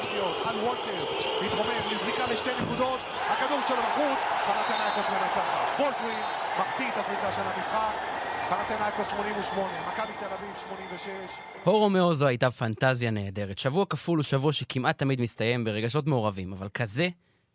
[0.00, 1.08] 4 שניות על וולטרס,
[1.46, 5.78] מתרומם לזריקה לשתי נקודות, הכדור שלו בחוץ, פנתנאיקוס מנצחת.
[5.78, 6.20] בולדווין
[6.60, 7.94] מחטיא את הזריקה של המשחק,
[8.48, 11.08] פנתנאיקוס 88, מכבי תל אביב 86.
[11.64, 13.58] אורו מאוזו הייתה פנטזיה נהדרת.
[13.58, 17.08] שבוע כפול הוא שבוע שכמעט תמיד מסתיים ברגשות מעורבים, אבל כזה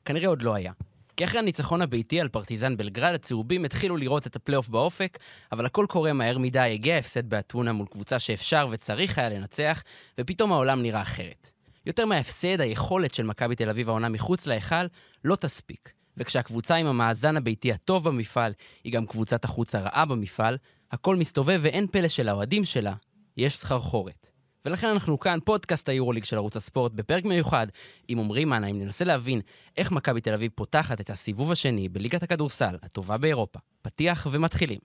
[0.06, 0.72] כנראה עוד לא היה.
[1.18, 5.18] כי אחרי הניצחון הביתי על פרטיזן בלגרד, הצהובים התחילו לראות את הפלייאוף באופק,
[5.52, 9.84] אבל הכל קורה מהר מדי, הגיע הפסד באתונה מול קבוצה שאפשר וצריך היה לנצח,
[10.20, 11.55] ופתאום העולם נראה אחרת.
[11.86, 14.86] יותר מההפסד, היכולת של מכבי תל אביב העונה מחוץ להיכל
[15.24, 15.90] לא תספיק.
[16.18, 20.58] וכשהקבוצה עם המאזן הביתי הטוב במפעל היא גם קבוצת החוץ הרעה במפעל,
[20.92, 22.94] הכל מסתובב ואין פלא שלאוהדים שלה
[23.38, 24.28] יש סחרחורת.
[24.66, 27.68] ולכן אנחנו כאן, פודקאסט היורוליג של ערוץ הספורט, בפרק מיוחד
[28.08, 29.42] עם עמרי מנהיים, ננסה להבין
[29.78, 33.60] איך מכבי תל אביב פותחת את הסיבוב השני בליגת הכדורסל, הטובה באירופה.
[33.82, 34.80] פתיח ומתחילים.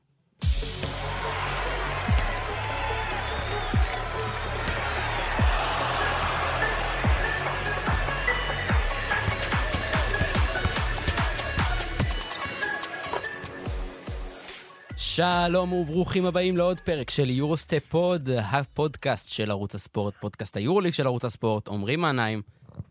[15.15, 21.07] שלום וברוכים הבאים לעוד פרק של יורוסטפ פוד, הפודקאסט של ערוץ הספורט, פודקאסט היורוליג של
[21.07, 21.69] ערוץ הספורט.
[21.69, 22.43] עמרי מעניים,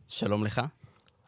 [0.09, 0.62] שלום לך.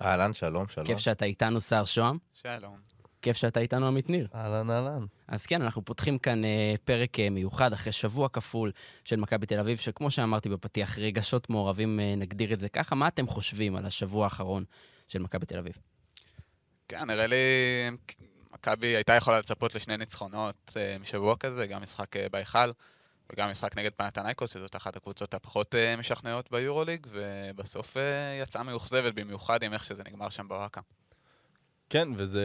[0.02, 0.88] אהלן, שלום, שלום.
[0.88, 2.18] כיף שאתה איתנו, שר שוהם.
[2.34, 2.76] שלום.
[3.22, 4.28] כיף שאתה איתנו, עמית ניר.
[4.36, 5.06] אהלן, אהלן.
[5.28, 8.72] אז כן, אנחנו פותחים כאן אה, פרק אה, מיוחד אחרי שבוע כפול
[9.06, 12.96] של מכבי תל אביב, שכמו שאמרתי בפתיח, רגשות מעורבים, אה, נגדיר את זה ככה.
[12.96, 14.64] מה אתם חושבים על השבוע האחרון
[15.08, 15.74] של מכבי תל אביב?
[16.88, 17.36] כן, נראה לי
[18.54, 22.72] מכבי הייתה יכולה לצפות לשני ניצחונות אה, משבוע כזה, גם משחק אה, בהיכל
[23.34, 29.14] וגם משחק נגד פנתנייקוס, שזאת אחת הקבוצות הפחות אה, משכנעות ביורוליג, ובסוף אה, יצאה מאוכזבת
[29.14, 30.82] במיוחד עם איך שזה נגמר שם בוואקה.
[31.90, 32.42] כן, וזה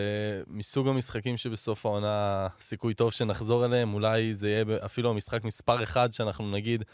[0.47, 6.13] מסוג המשחקים שבסוף העונה סיכוי טוב שנחזור אליהם, אולי זה יהיה אפילו המשחק מספר אחד
[6.13, 6.85] שאנחנו נגיד,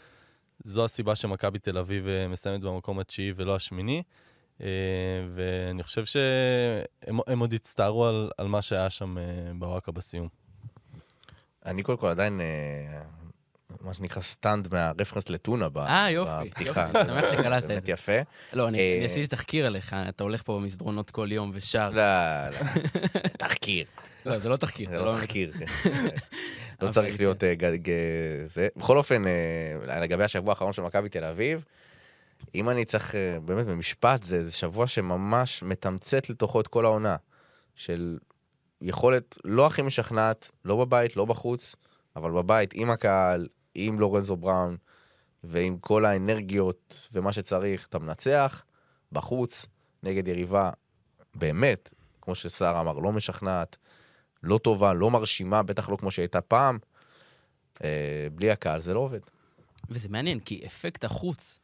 [0.63, 4.03] זו הסיבה שמכבי תל אביב מסיימת במקום התשיעי ולא השמיני.
[4.63, 4.67] אה,
[5.35, 9.23] ואני חושב שהם הם עוד יצטערו על, על מה שהיה שם אה,
[9.55, 10.27] בוואקה בסיום.
[11.65, 13.01] אני קודם כל עדיין, אה,
[13.81, 16.81] מה שנקרא stunned מה reference לטונה ב- אה, יופי, בפתיחה.
[16.93, 17.87] יופי, אני שמח שקלטת את באמת.
[17.87, 18.11] יפה.
[18.53, 21.89] לא, אני אני עשיתי תחקיר עליך, אתה הולך פה במסדרונות כל יום ושר.
[21.89, 22.03] לא,
[22.49, 22.81] לא,
[23.47, 23.85] תחקיר.
[24.25, 24.89] לא, זה לא תחקיר.
[24.89, 25.51] זה זה לא תחקיר.
[26.81, 27.19] לא צריך.
[27.19, 27.43] להיות...
[28.75, 29.21] בכל אופן,
[30.01, 31.65] לגבי השבוע האחרון של מכבי תל אביב,
[32.55, 37.15] אם אני צריך, אה, באמת במשפט, זה זה שבוע שממש מתמצת לתוכו את כל העונה.
[37.75, 38.17] של
[38.81, 41.75] יכולת לא הכי משכנעת, לא בבית, לא בחוץ,
[42.15, 44.77] אבל בבית, עם הקהל, עם לורנזו בראון,
[45.43, 48.63] ועם כל האנרגיות ומה שצריך, אתה מנצח,
[49.11, 49.65] בחוץ,
[50.03, 50.71] נגד יריבה,
[51.35, 53.77] באמת, כמו שסער אמר, לא משכנעת,
[54.43, 56.77] לא טובה, לא מרשימה, בטח לא כמו שהייתה פעם.
[57.83, 59.19] אה, בלי הקהל זה לא עובד.
[59.89, 61.59] וזה מעניין, כי אפקט החוץ,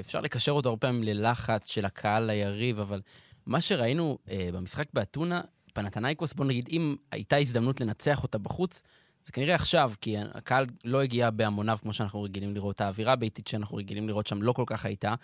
[0.00, 3.00] אפשר לקשר אותו הרבה פעמים ללחץ של הקהל ליריב, אבל
[3.46, 5.40] מה שראינו אה, במשחק באתונה,
[5.72, 8.82] פנתנייקוס, בוא נגיד, אם הייתה הזדמנות לנצח אותה בחוץ,
[9.26, 12.80] זה כנראה עכשיו, כי הקהל לא הגיע בהמוניו כמו שאנחנו רגילים לראות.
[12.80, 15.14] האווירה הביתית שאנחנו רגילים לראות שם לא כל כך הייתה,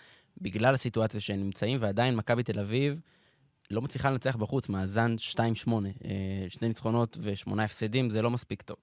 [0.41, 2.99] בגלל הסיטואציה שהם נמצאים, ועדיין מכבי תל אביב
[3.71, 5.15] לא מצליחה לנצח בחוץ, מאזן
[5.67, 5.71] 2-8.
[6.05, 8.77] אה, שני ניצחונות ושמונה הפסדים, זה לא מספיק טוב.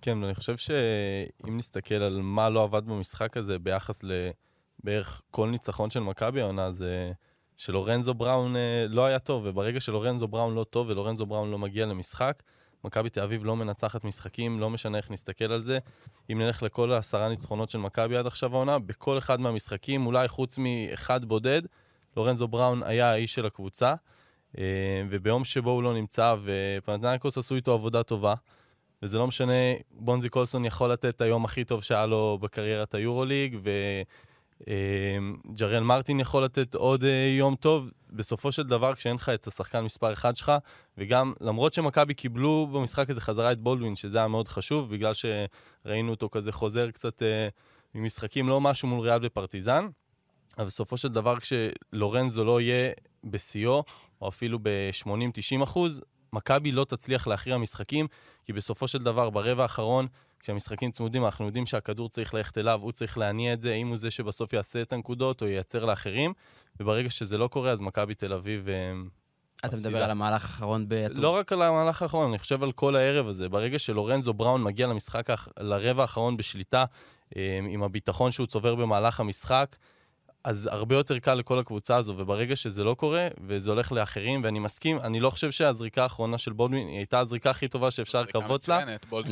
[0.00, 5.90] כן, ואני חושב שאם נסתכל על מה לא עבד במשחק הזה ביחס לבערך כל ניצחון
[5.90, 7.12] של מכבי העונה, זה
[7.56, 11.86] שלורנזו בראון אה, לא היה טוב, וברגע שלורנזו בראון לא טוב ולורנזו בראון לא מגיע
[11.86, 12.42] למשחק,
[12.84, 15.78] מכבי תל אביב לא מנצחת משחקים, לא משנה איך נסתכל על זה.
[16.32, 20.58] אם נלך לכל העשרה ניצחונות של מכבי עד עכשיו העונה, בכל אחד מהמשחקים, אולי חוץ
[20.58, 21.62] מאחד בודד,
[22.16, 23.94] לורנזו בראון היה האיש של הקבוצה,
[24.58, 24.64] אה,
[25.10, 28.34] וביום שבו הוא לא נמצא, ופנתניקוס עשו איתו עבודה טובה,
[29.02, 29.52] וזה לא משנה,
[29.90, 33.58] בונזי קולסון יכול לתת את היום הכי טוב שהיה לו בקריירת היורוליג,
[34.60, 37.90] וג'רל מרטין יכול לתת עוד אה, יום טוב.
[38.10, 40.52] בסופו של דבר, כשאין לך את השחקן מספר אחד שלך,
[40.98, 46.10] וגם, למרות שמכבי קיבלו במשחק הזה חזרה את בולדווין, שזה היה מאוד חשוב, בגלל שראינו
[46.10, 47.48] אותו כזה חוזר קצת אה,
[47.94, 49.88] ממשחקים, לא משהו מול ריאל ופרטיזן,
[50.58, 52.92] אבל בסופו של דבר, כשלורנזו לא יהיה
[53.24, 53.84] בשיאו,
[54.20, 56.00] או אפילו ב-80-90 אחוז,
[56.36, 58.06] מכבי לא תצליח להכריע משחקים,
[58.44, 60.06] כי בסופו של דבר, ברבע האחרון,
[60.40, 63.96] כשהמשחקים צמודים, אנחנו יודעים שהכדור צריך ללכת אליו, הוא צריך להניע את זה, אם הוא
[63.96, 66.32] זה שבסוף יעשה את הנקודות או ייצר לאחרים,
[66.80, 68.68] וברגע שזה לא קורה, אז מכבי תל אביב...
[68.68, 68.92] אה,
[69.64, 69.76] אתה.
[69.76, 71.20] מדבר על המהלך האחרון באתונה.
[71.20, 73.48] לא רק על המהלך האחרון, אני חושב על כל הערב הזה.
[73.48, 75.28] ברגע שלורנזו בראון מגיע למשחק,
[75.60, 76.84] לרבע האחרון בשליטה,
[77.36, 79.76] אה, עם הביטחון שהוא צובר במהלך המשחק,
[80.46, 84.58] אז הרבה יותר קל לכל הקבוצה הזו, וברגע שזה לא קורה, וזה הולך לאחרים, ואני
[84.58, 88.68] מסכים, אני לא חושב שהזריקה האחרונה של בולדווין היא הייתה הזריקה הכי טובה שאפשר לקוות
[88.68, 88.84] לה.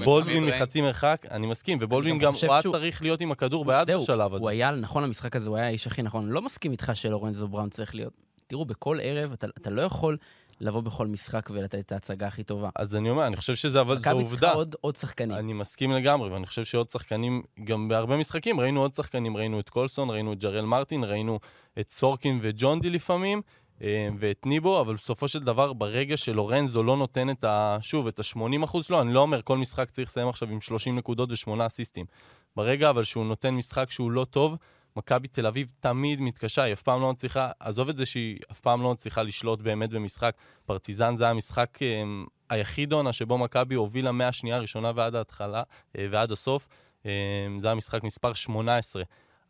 [0.04, 0.44] בולדווין.
[0.44, 4.42] מחצי מרחק, אני מסכים, ובולדווין גם הוא היה צריך להיות עם הכדור ביד בשלב הזה.
[4.42, 6.28] הוא היה, נכון למשחק הזה, הוא היה האיש הכי נכון.
[6.30, 8.12] לא מסכים איתך שלורנזו בראון צריך להיות.
[8.46, 10.16] תראו, בכל ערב אתה, אתה לא יכול
[10.60, 12.68] לבוא בכל משחק ולתת את ההצגה הכי טובה.
[12.76, 14.58] אז אני אומר, אני חושב שזה אבל, זו מכבי צריכה עובדה.
[14.58, 15.36] עוד, עוד שחקנים.
[15.36, 19.68] אני מסכים לגמרי, ואני חושב שעוד שחקנים, גם בהרבה משחקים, ראינו עוד שחקנים, ראינו את
[19.68, 21.40] קולסון, ראינו את ג'רל מרטין, ראינו
[21.80, 23.42] את סורקין וג'ון די לפעמים,
[23.82, 27.78] אה, ואת ניבו, אבל בסופו של דבר, ברגע שלורנזו לא נותן את ה...
[27.80, 31.32] שוב, את ה-80% שלו, אני לא אומר כל משחק צריך לסיים עכשיו עם 30 נקודות
[31.32, 32.06] ושמונה אסיסטים.
[32.56, 34.56] ברגע אבל שהוא נותן משחק שהוא לא טוב,
[34.96, 38.60] מכבי תל אביב תמיד מתקשה, היא אף פעם לא מצליחה, עזוב את זה שהיא אף
[38.60, 40.36] פעם לא מצליחה לשלוט באמת במשחק.
[40.66, 42.02] פרטיזן זה המשחק אה,
[42.50, 45.62] היחיד עונה שבו מכבי הובילה מהשנייה הראשונה ועד ההתחלה
[45.98, 46.68] אה, ועד הסוף.
[47.06, 47.10] אה,
[47.60, 49.02] זה המשחק מספר 18.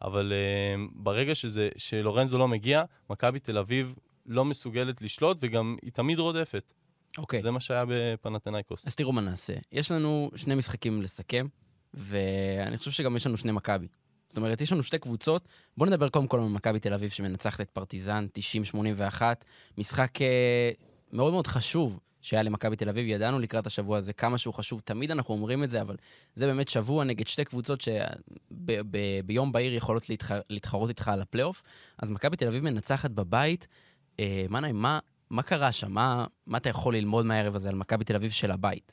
[0.02, 3.94] אבל אה, ברגע שזה, שלורנזו לא מגיע, מכבי תל אביב
[4.26, 6.74] לא מסוגלת לשלוט וגם היא תמיד רודפת.
[7.18, 8.86] אוקיי, זה מה שהיה בפנתנאיקוס.
[8.86, 9.52] אז תראו מה נעשה.
[9.72, 11.46] יש לנו שני משחקים לסכם,
[11.94, 13.86] ואני חושב שגם יש לנו שני מכבי.
[14.34, 15.48] זאת אומרת, יש לנו שתי קבוצות.
[15.76, 18.26] בואו נדבר קודם כל על מכבי תל אביב שמנצחת את פרטיזן
[19.18, 19.22] 90-81.
[19.78, 20.70] משחק אה,
[21.12, 23.06] מאוד מאוד חשוב שהיה למכבי תל אביב.
[23.08, 24.80] ידענו לקראת השבוע הזה כמה שהוא חשוב.
[24.80, 25.96] תמיד אנחנו אומרים את זה, אבל
[26.34, 30.30] זה באמת שבוע נגד שתי קבוצות שביום בהיר יכולות להתח...
[30.50, 31.62] להתחרות איתך על הפלייאוף.
[31.98, 33.68] אז מכבי תל אביב מנצחת בבית.
[34.20, 34.98] אה, מנאי, מה,
[35.30, 35.92] מה קרה שם?
[35.92, 38.92] מה, מה אתה יכול ללמוד מהערב הזה על מכבי תל אביב של הבית?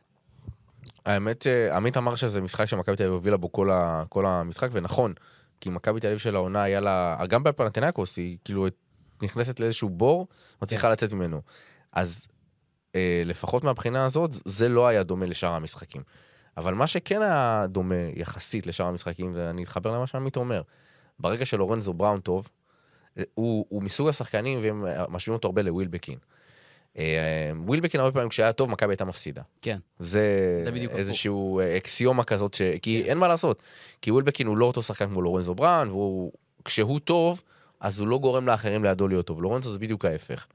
[1.06, 5.14] האמת, עמית אמר שזה משחק שמכבי תל אביב הובילה בו כל, ה, כל המשחק, ונכון,
[5.62, 8.68] כי מכבי תל אביב של העונה היה לה, גם בפנתנקוס, היא כאילו
[9.22, 10.28] נכנסת לאיזשהו בור,
[10.62, 10.92] מצליחה כן.
[10.92, 11.42] לצאת ממנו.
[11.92, 12.28] אז
[12.96, 16.02] אה, לפחות מהבחינה הזאת, זה לא היה דומה לשאר המשחקים.
[16.58, 20.62] אבל מה שכן היה דומה יחסית לשאר המשחקים, ואני אתחבר למה שעמית אומר,
[21.20, 22.50] ברגע שלורנזו בראון טוב,
[23.18, 26.18] אה, הוא, הוא מסוג השחקנים, והם משווים אותו הרבה לווילבקין.
[26.98, 29.42] אה, ווילבקין הרבה פעמים כשהיה טוב, מכבי הייתה מפסידה.
[29.62, 29.78] כן.
[30.00, 31.00] זה, זה בדיוק הפוך.
[31.00, 32.62] איזשהו אה, אקסיומה כזאת, ש...
[32.82, 33.10] כי כן.
[33.10, 33.64] אין מה לעשות.
[34.02, 36.32] כי ווילבקין הוא לא אותו שחקן כמו לורנזו בראון, והוא,
[36.66, 37.42] כשהוא טוב,
[37.80, 39.42] אז הוא לא גורם לאחרים לידו להיות טוב.
[39.42, 40.48] לורנזו זה בדיוק ההפך.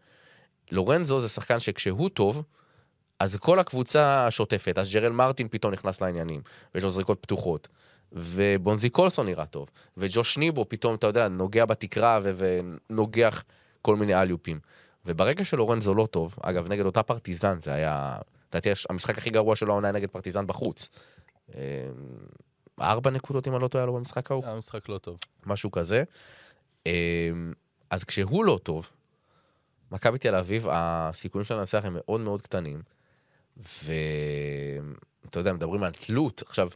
[0.72, 2.42] לורנזו זה שחקן שכשהוא טוב,
[3.20, 6.40] אז כל הקבוצה שוטפת, אז ג'רל מרטין פתאום נכנס לעניינים,
[6.74, 7.68] ויש לו זריקות פתוחות.
[8.12, 12.30] ובונזי קולסון נראה טוב, וג'וש ניבו פתאום, אתה יודע, נוגע בתקרה ו-
[12.90, 13.44] ונוגח
[13.82, 14.60] כל מיני אליופים.
[15.06, 18.18] וברגע שלורנזו לא טוב, אגב, נגד אותה פרטיזן, זה היה,
[18.50, 20.88] לדעתי, המשחק הכי גרוע שלו העונה נגד פרטיזן בחוץ.
[21.54, 21.88] אה,
[22.80, 24.44] ארבע נקודות, אם אני לא טועה, לו במשחק ההוא.
[24.44, 25.18] היה משחק לא טוב.
[25.46, 26.04] משהו כזה.
[26.86, 27.52] אמ,
[27.90, 28.90] אז כשהוא לא טוב,
[29.92, 32.82] מכבי תל אביב, הסיכויים שלה לנצח הם מאוד מאוד קטנים,
[33.56, 36.42] ואתה יודע, מדברים על תלות.
[36.46, 36.68] עכשיו,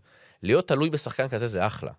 [0.42, 1.92] להיות תלוי בשחקן כזה זה אחלה.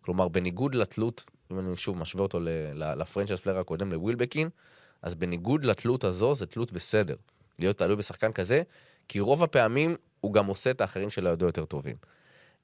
[0.00, 4.48] כלומר, בניגוד לתלות, אם אני שוב משווה אותו ל- ל- ל franchise player הקודם, לווילבקין,
[5.02, 7.16] אז בניגוד לתלות הזו, זה תלות בסדר.
[7.58, 8.62] להיות תלוי בשחקן כזה,
[9.08, 11.96] כי רוב הפעמים הוא גם עושה את האחרים שלו יותר טובים.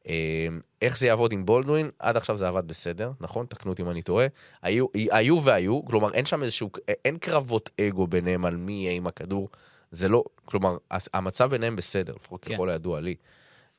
[0.09, 0.49] אה,
[0.83, 1.91] איך זה יעבוד עם בולדווין?
[1.99, 3.47] עד עכשיו זה עבד בסדר, נכון?
[3.47, 4.27] תקנו אותי אם אני טועה.
[4.63, 6.71] היו, היו והיו, כלומר אין שם איזשהו,
[7.05, 9.49] אין קרבות אגו ביניהם על מי יהיה עם הכדור.
[9.93, 10.77] זה לא, כלומר,
[11.15, 12.55] המצב ביניהם בסדר, לפחות כן.
[12.55, 13.15] ככל הידוע לי.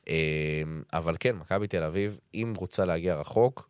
[0.08, 0.62] אה,
[0.92, 3.68] אבל כן, מכבי תל אביב, אם רוצה להגיע רחוק,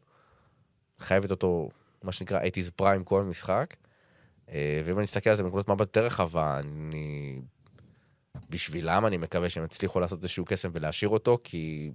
[0.98, 1.68] חייבת אותו,
[2.02, 3.74] מה שנקרא 80's prime כל משחק.
[4.52, 7.40] אה, ואם אני אסתכל על זה בנקודות מבט יותר רחבה, אני...
[8.50, 11.90] בשבילם אני מקווה שהם יצליחו לעשות איזשהו קסם ולהשאיר אותו, כי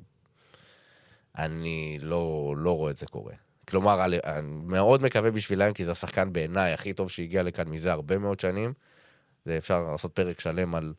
[1.37, 3.33] אני לא, לא רואה את זה קורה.
[3.67, 8.17] כלומר, אני מאוד מקווה בשבילם, כי זה השחקן בעיניי הכי טוב שהגיע לכאן מזה הרבה
[8.17, 8.73] מאוד שנים.
[9.45, 10.93] זה אפשר לעשות פרק שלם על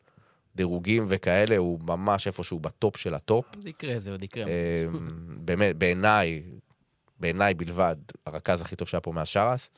[0.55, 3.45] דירוגים וכאלה, הוא ממש איפשהו בטופ של הטופ.
[3.61, 4.47] זה יקרה, זה עוד יקרה.
[4.47, 4.85] אה,
[5.27, 6.43] באמת, בעיניי,
[7.19, 7.95] בעיניי בלבד,
[8.25, 9.69] הרכז הכי טוב שהיה פה מאז שרס.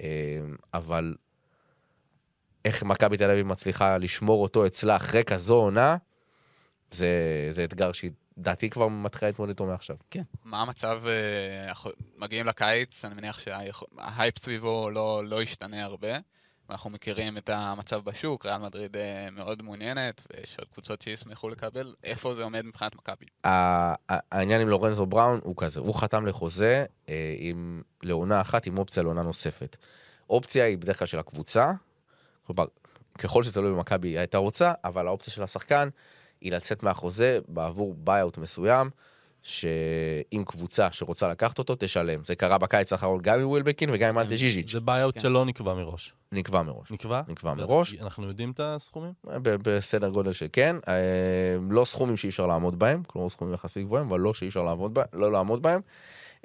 [0.00, 0.40] אה,
[0.74, 1.14] אבל
[2.64, 5.96] איך מכבי תל אביב מצליחה לשמור אותו אצלה אחרי כזו עונה,
[6.90, 7.08] זה,
[7.52, 9.96] זה אתגר שדעתי כבר מתחילה להתמודד איתו מעכשיו.
[10.44, 11.72] מה המצב, אה,
[12.16, 16.18] מגיעים לקיץ, אני מניח שההייפ סביבו לא, לא ישתנה הרבה.
[16.70, 21.94] אנחנו מכירים את המצב בשוק, ריאל מדריד אה, מאוד מעוניינת, ויש עוד קבוצות שישמחו לקבל.
[22.04, 23.26] איפה זה עומד מבחינת מכבי?
[23.44, 29.02] העניין עם לורנזו בראון הוא כזה, הוא חתם לחוזה אה, עם, לעונה אחת עם אופציה
[29.02, 29.76] לעונה נוספת.
[30.30, 31.72] אופציה היא בדרך כלל של הקבוצה,
[32.46, 32.64] כלומר,
[33.18, 35.88] ככל שזה תלוי במכבי הייתה רוצה, אבל האופציה של השחקן
[36.40, 38.90] היא לצאת מהחוזה בעבור buyout מסוים,
[39.42, 42.20] שעם קבוצה שרוצה לקחת אותו, תשלם.
[42.24, 44.70] זה קרה בקיץ האחרון גם עם ווילבקין וגם עם אנטה ז'יז'יץ'.
[44.72, 45.20] זה buyout כן.
[45.20, 46.12] שלא נקבע מראש.
[46.32, 46.90] נקבע מראש.
[46.90, 47.22] נקבע?
[47.28, 47.94] נקבע מראש.
[47.94, 49.12] אנחנו יודעים את הסכומים?
[49.24, 50.94] ב- בסדר גודל של כן, אה,
[51.70, 54.94] לא סכומים שאי אפשר לעמוד בהם, כלומר סכומים יחסית גבוהים, אבל לא שאי אפשר לעמוד
[54.94, 55.80] בהם, לא לעמוד בהם.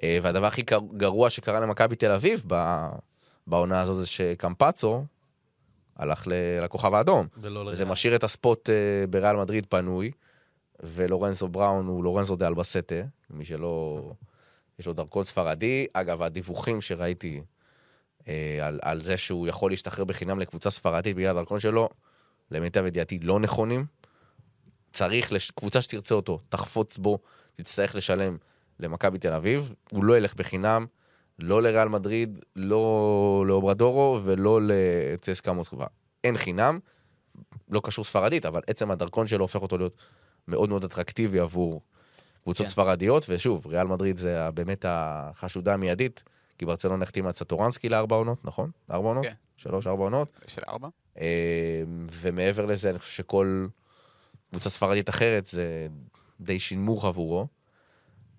[0.04, 2.44] אה, והדבר הכי גר- גרוע שקרה למכבי תל אביב
[3.48, 5.06] בעונה הזו זה שקמפצו
[5.98, 6.28] הלך
[6.64, 7.28] לכוכב האדום.
[7.38, 7.86] וזה לריאל.
[7.86, 8.76] משאיר את הספוט אה,
[9.10, 10.12] בריאל מדריד פנוי,
[10.84, 12.96] ולורנזו בראון הוא לורנזו דה אלבסטה,
[13.30, 14.02] מי שלא...
[14.80, 15.88] יש לו דרכון ספרדי.
[15.94, 17.42] אגב, הדיווחים שראיתי
[18.28, 21.90] אה, על, על זה שהוא יכול להשתחרר בחינם לקבוצה ספרדית בגלל הדרכון שלו,
[22.52, 23.86] למיטב ידיעתי לא נכונים.
[24.92, 25.52] צריך, לש...
[25.52, 27.20] קבוצה שתרצה אותו, תחפוץ בו,
[27.56, 28.38] תצטרך לשלם
[28.80, 30.86] למכבי תל אביב, הוא לא ילך בחינם,
[31.40, 35.86] לא לריאל מדריד, לא לאוברדורו ולא לצסקה מוסקבה.
[36.24, 36.80] אין חינם,
[37.70, 39.96] לא קשור ספרדית, אבל עצם הדרכון שלו הופך אותו להיות
[40.48, 41.82] מאוד מאוד אטרקטיבי עבור
[42.44, 42.72] קבוצות כן.
[42.72, 46.24] ספרדיות, ושוב, ריאל מדריד זה באמת החשודה המיידית,
[46.58, 48.72] כי ברצלונה החתימה את סטורנסקי לארבע עונות, נכון?
[48.92, 49.26] ארבע עונות?
[49.26, 49.34] כן.
[49.58, 50.28] שלוש, ארבע עונות.
[50.48, 50.88] של ארבע.
[51.20, 53.68] אה, ומעבר לזה, אני חושב שכל
[54.50, 55.88] קבוצה ספרדית אחרת זה
[56.40, 57.48] די שנמוך עבורו.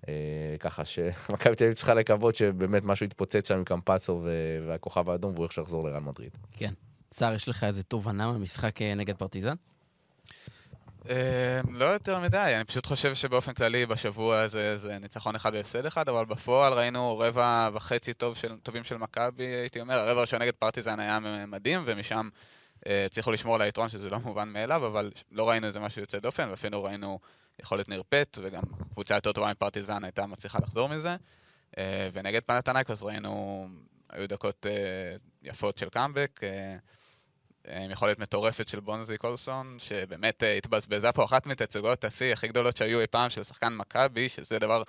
[0.08, 5.08] אה, ככה שמכבי תל אביב צריכה לקוות שבאמת משהו יתפוצץ שם עם קמפצו ו- והכוכב
[5.08, 6.30] האדום והוא איכשהו יחזור לריאל מדריד.
[6.52, 6.72] כן.
[7.12, 9.54] סער, יש לך איזה תובנה מהמשחק אה, נגד פרטיזן?
[11.10, 15.86] אה, לא יותר מדי, אני פשוט חושב שבאופן כללי בשבוע הזה זה ניצחון אחד והפסד
[15.86, 20.42] אחד, אבל בפועל ראינו רבע וחצי טוב של, טובים של מכבי, הייתי אומר, הרבע הראשון
[20.42, 22.28] נגד פרטיזן היה מדהים, ומשם
[22.86, 26.18] אה, הצליחו לשמור על היתרון, שזה לא מובן מאליו, אבל לא ראינו איזה משהו יוצא
[26.18, 27.18] דופן, ואפילו ראינו
[27.62, 31.16] יכולת נרפאת, וגם קבוצה יותר טובה מפרטיזן הייתה מצליחה לחזור מזה.
[31.78, 33.66] אה, ונגד פנתנייקוס ראינו,
[34.10, 36.40] היו דקות אה, יפות של קאמבק.
[37.68, 42.76] עם יכולת מטורפת של בונזי קולסון, שבאמת אה, התבזבזה פה אחת מתצוגות השיא הכי גדולות
[42.76, 44.82] שהיו אי פעם של שחקן מכבי, שזה דבר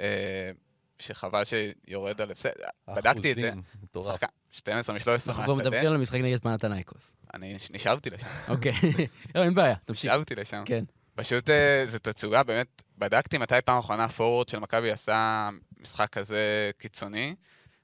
[0.00, 0.50] אה,
[0.98, 2.50] שקיבל שיורד על הפסד.
[2.88, 3.50] בדקתי את זה.
[3.82, 4.20] מטורף.
[4.20, 7.14] שחקן 12 מ-13 אנחנו כבר מדברים על המשחק נגד פנתנייקוס.
[7.34, 8.72] אני נש- נשאבתי לשם, אוקיי.
[9.34, 10.04] לא, אין בעיה, תמשיך.
[10.12, 10.62] נשאבתי לשם.
[10.66, 10.84] כן.
[11.14, 15.48] פשוט אה, זו תצוגה, באמת, בדקתי מתי פעם אחרונה פורוורד של מכבי עשה
[15.80, 17.34] משחק כזה קיצוני,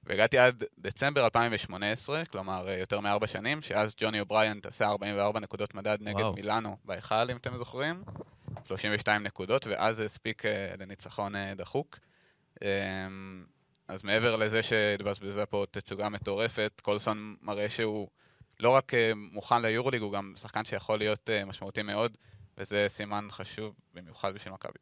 [0.08, 5.74] והגעתי עד דצמבר 2018, כלומר אה, יותר מארבע שנים, שאז ג'וני אובריאנט עשה 44 נקודות
[5.74, 6.32] מדד נגד וואו.
[6.34, 8.04] מילאנו בהיכל, אם אתם זוכרים,
[8.66, 11.98] 32 נקודות, ואז זה הספיק אה, לניצחון אה, דחוק.
[12.62, 12.68] אה,
[13.88, 18.08] אז מעבר לזה שהתבזבזה פה תצוגה מטורפת, קולסון מראה שהוא
[18.60, 22.16] לא רק מוכן ליורוליג, הוא גם שחקן שיכול להיות משמעותי מאוד.
[22.58, 24.78] וזה סימן חשוב במיוחד בשביל מכבי.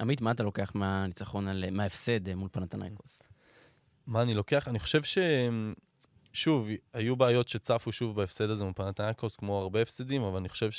[0.00, 3.22] עמית, מה אתה לוקח מהניצחון, על- מההפסד מול פנתנייקוס?
[4.06, 4.68] מה אני לוקח?
[4.68, 5.18] אני חושב ש...
[6.32, 10.70] שוב, היו בעיות שצפו שוב בהפסד הזה מפנתנייקוס, כמו הרבה הפסדים, אבל אני חושב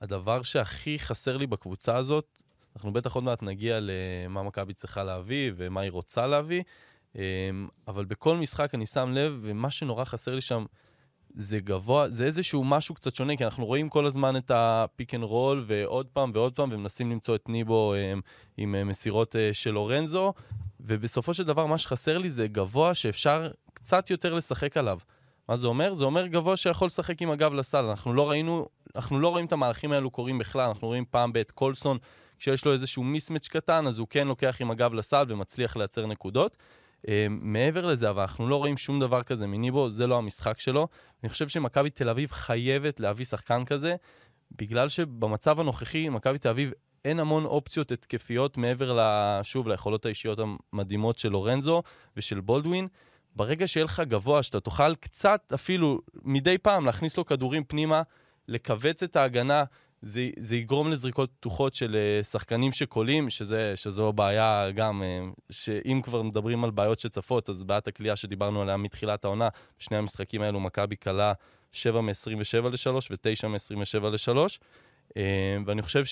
[0.00, 2.38] שהדבר שהכי חסר לי בקבוצה הזאת,
[2.76, 6.62] אנחנו בטח עוד מעט נגיע למה מכבי צריכה להביא ומה היא רוצה להביא,
[7.16, 7.20] אמ,
[7.88, 10.64] אבל בכל משחק אני שם לב, ומה שנורא חסר לי שם
[11.34, 15.22] זה גבוה, זה איזשהו משהו קצת שונה, כי אנחנו רואים כל הזמן את הפיק אנד
[15.22, 18.20] רול, ועוד פעם ועוד פעם, ומנסים למצוא את ניבו אמ,
[18.56, 20.32] עם אה, מסירות אה, של לורנזו,
[20.84, 24.98] ובסופו של דבר מה שחסר לי זה גבוה שאפשר קצת יותר לשחק עליו.
[25.48, 25.94] מה זה אומר?
[25.94, 27.84] זה אומר גבוה שיכול לשחק עם הגב לסל.
[27.84, 31.50] אנחנו לא ראינו, אנחנו לא רואים את המהלכים האלו קורים בכלל, אנחנו רואים פעם בעת
[31.50, 31.98] קולסון,
[32.38, 36.56] כשיש לו איזשהו מיסמץ' קטן, אז הוא כן לוקח עם הגב לסל ומצליח לייצר נקודות.
[37.02, 40.88] Uh, מעבר לזה, אבל אנחנו לא רואים שום דבר כזה מניבו, זה לא המשחק שלו.
[41.22, 43.96] אני חושב שמכבי תל אביב חייבת להביא שחקן כזה,
[44.52, 46.72] בגלל שבמצב הנוכחי, מכבי תל אביב
[47.04, 48.98] אין המון אופציות התקפיות מעבר,
[49.42, 50.38] שוב, ליכולות האישיות
[50.72, 51.82] המדהימות של לורנזו
[52.16, 52.88] ושל בולדווין.
[53.36, 58.02] ברגע שיהיה לך גבוה, שאתה תוכל קצת אפילו מדי פעם להכניס לו כדורים פנימה,
[58.48, 59.64] לכווץ את ההגנה,
[60.02, 66.00] זה, זה יגרום לזריקות פתוחות של uh, שחקנים שקולים, שזה, שזו בעיה גם, uh, שאם
[66.02, 70.60] כבר מדברים על בעיות שצפות, אז בעיית הכלייה שדיברנו עליה מתחילת העונה, בשני המשחקים האלו
[70.60, 71.32] מכבי כלה
[71.72, 74.58] 7 מ-27 ל-3 ו-9 מ-27 ל-3.
[75.08, 75.16] Uh,
[75.66, 76.04] ואני חושב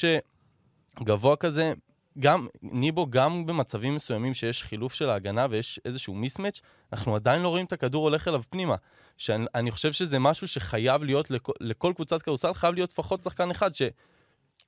[1.00, 1.72] שגבוה כזה,
[2.18, 6.61] גם, ניבו, גם במצבים מסוימים שיש חילוף של ההגנה ויש איזשהו מיסמץ',
[6.92, 8.76] אנחנו עדיין לא רואים את הכדור הולך אליו פנימה.
[9.16, 13.50] שאני אני חושב שזה משהו שחייב להיות, לכל, לכל קבוצת כדורסל חייב להיות לפחות שחקן
[13.50, 13.82] אחד, ש,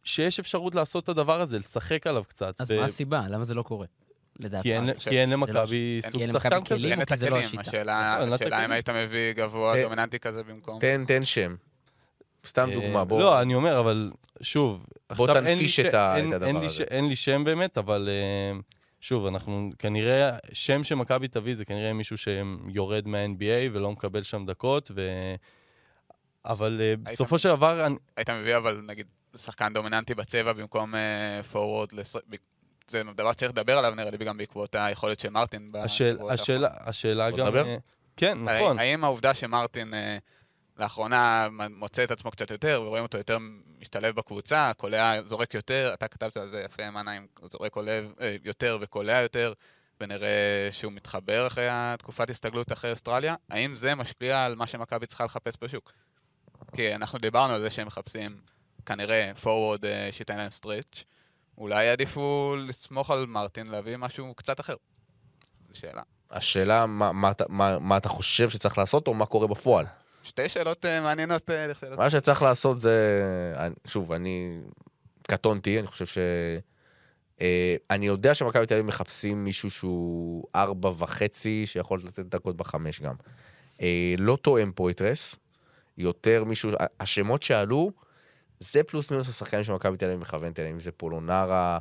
[0.05, 2.61] שיש אפשרות לעשות את הדבר הזה, לשחק עליו קצת.
[2.61, 3.23] אז ב- מה הסיבה?
[3.29, 3.87] למה זה לא קורה?
[4.41, 4.63] לדעתך.
[4.63, 6.87] כי אין, כי אין זה לא למכבי ש- סוג שחקן כזה.
[6.87, 7.63] אין את כי זה לא הכלים, השיטה.
[7.63, 8.71] השאלה נכון, השאלה אם.
[8.71, 10.79] היית מביא גבוה אה, דומיננטי כזה במקום.
[10.81, 11.55] תן, תן שם.
[12.47, 13.21] סתם אה, דוגמה, בוא.
[13.21, 14.11] לא, אני אומר, אבל
[14.43, 14.87] שוב,
[15.17, 16.75] בוא תנפיש ש- את ה- אין- את הדבר אין לי הזה.
[16.75, 18.59] ש- אין לי שם באמת, אבל אה,
[19.01, 24.91] שוב, אנחנו כנראה, שם שמכבי תביא זה כנראה מישהו שיורד מה-NBA ולא מקבל שם דקות,
[24.95, 25.09] ו...
[26.45, 30.95] אבל אה, בסופו של דבר, אני- היית מביא אבל נגיד שחקן דומיננטי בצבע במקום
[31.53, 31.89] פורוורד,
[32.89, 35.71] זה דבר שצריך לדבר עליו נראה לי גם בעקבות היכולת של מרטין.
[35.85, 37.47] השאלה- גם...
[37.47, 37.77] נדבר.
[38.17, 38.39] כן.
[38.45, 38.79] נכון.
[38.79, 39.95] האם העובדה שמרטין
[40.77, 43.39] לאחרונה מוצא את עצמו קצת יותר, ורואים אותו יותר
[43.79, 48.79] משתלב בקבוצה, קולע, זורק יותר, אתה כתבת על זה יפה, מנהיים, זורק קולע אה, יותר
[48.81, 49.53] וקולע יותר,
[50.01, 53.35] ונראה שהוא מתחבר אחרי התקופת הסתגלות אחרי אוסטרליה.
[53.51, 55.93] האם זה משפיע על מה שמכבי צריכה לחפש בשוק?
[56.73, 58.41] כי אנחנו דיברנו על זה שהם מחפשים
[58.87, 61.05] כנראה forward uh, שייתן להם סטריץ',
[61.59, 64.77] אולי יעדיפו לסמוך על מרטין, להביא משהו קצת אחר.
[65.69, 66.03] זו שאלה.
[66.31, 69.87] השאלה, מה, מה, מה, מה אתה חושב שצריך לעשות, או מה קורה בפועל?
[70.25, 71.51] שתי שאלות uh, מעניינות.
[71.51, 71.99] לשאלות.
[71.99, 73.23] מה שצריך לעשות זה...
[73.87, 74.61] שוב, אני
[75.23, 76.19] קטונתי, אני חושב ש...
[77.41, 83.01] אה, אני יודע שמכבי תל אביב מחפשים מישהו שהוא ארבע וחצי, שיכול לתת דקות בחמש
[83.01, 83.15] גם.
[83.81, 85.35] אה, לא תואם פויטרס,
[85.99, 86.71] יותר מישהו...
[87.01, 87.91] השמות שעלו,
[88.61, 91.79] זה פלוס מינוס השחקנים שמכבי תל אביב מכוונת אליהם, אם זה פולונרה,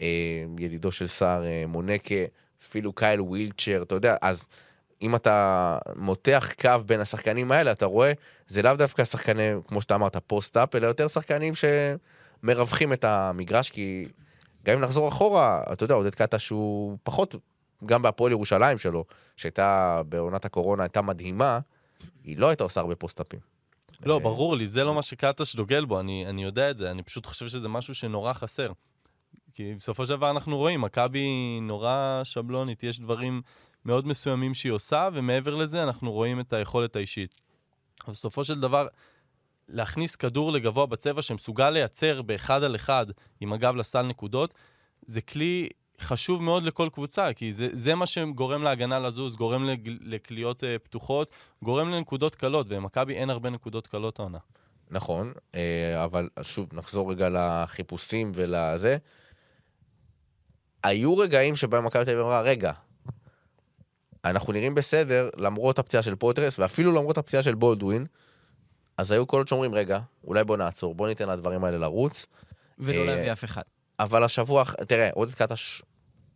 [0.00, 2.24] אה, ידידו של סער אה, מונקה,
[2.62, 4.42] אפילו קייל ווילצ'ר, אתה יודע, אז
[5.02, 8.12] אם אתה מותח קו בין השחקנים האלה, אתה רואה,
[8.48, 14.08] זה לאו דווקא שחקני, כמו שאתה אמרת, post-up, אלא יותר שחקנים שמרווחים את המגרש, כי
[14.64, 17.34] גם אם נחזור אחורה, אתה יודע, עודד קטש הוא פחות,
[17.86, 19.04] גם בהפועל ירושלים שלו,
[19.36, 21.58] שהייתה בעונת הקורונה, הייתה מדהימה,
[22.24, 23.40] היא לא הייתה עושה הרבה פוסט-אפים.
[24.04, 26.90] לא, אה, ברור לי, זה לא מה שקטש דוגל בו, אני, אני יודע את זה,
[26.90, 28.72] אני פשוט חושב שזה משהו שנורא חסר.
[29.54, 31.28] כי בסופו של דבר אנחנו רואים, מכבי
[31.62, 33.42] נורא שבלונית, יש דברים
[33.86, 37.40] מאוד מסוימים שהיא עושה, ומעבר לזה אנחנו רואים את היכולת האישית.
[38.08, 38.86] בסופו של דבר,
[39.68, 43.06] להכניס כדור לגבוה בצבע שמסוגל לייצר באחד על אחד
[43.40, 44.54] עם הגב לסל נקודות,
[45.02, 45.68] זה כלי
[46.00, 49.68] חשוב מאוד לכל קבוצה, כי זה, זה מה שגורם להגנה לזוז, גורם
[50.00, 51.30] לקליות uh, פתוחות,
[51.62, 54.38] גורם לנקודות קלות, ומכבי אין הרבה נקודות קלות העונה.
[54.90, 58.96] נכון, אה, אבל שוב, נחזור רגע לחיפושים ולזה.
[60.82, 62.72] היו רגעים שבהם מכבי תל אביב אמרה, רגע,
[64.30, 68.06] אנחנו נראים בסדר למרות הפציעה של פוטרס, ואפילו למרות הפציעה של בולדווין,
[68.98, 72.26] אז היו קולות שאומרים, רגע, אולי בוא נעצור, בוא ניתן לדברים האלה לרוץ.
[72.78, 73.62] ולא אה, להביא אף אחד.
[73.98, 75.82] אבל השבוע, תראה, עודד קטש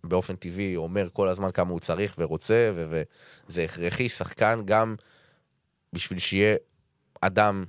[0.05, 4.95] באופן טבעי אומר כל הזמן כמה הוא צריך ורוצה, וזה הכרחי, שחקן גם
[5.93, 6.57] בשביל שיהיה
[7.21, 7.65] אדם,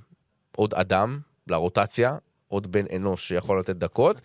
[0.56, 2.16] עוד אדם לרוטציה,
[2.48, 4.20] עוד בן אנוש שיכול לתת דקות,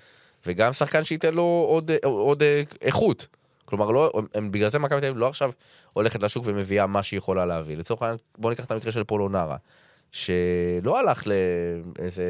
[0.46, 3.28] וגם שחקן שייתן לו עוד, עוד אה, איכות.
[3.68, 5.52] כלומר, לא, הם, בגלל זה מכבי תל אביב לא עכשיו
[5.94, 7.78] הולכת לשוק ומביאה מה שהיא יכולה להביא.
[7.78, 9.58] לצורך העניין, בוא ניקח את המקרה של פולונרה,
[10.12, 12.24] שלא הלך לאיזה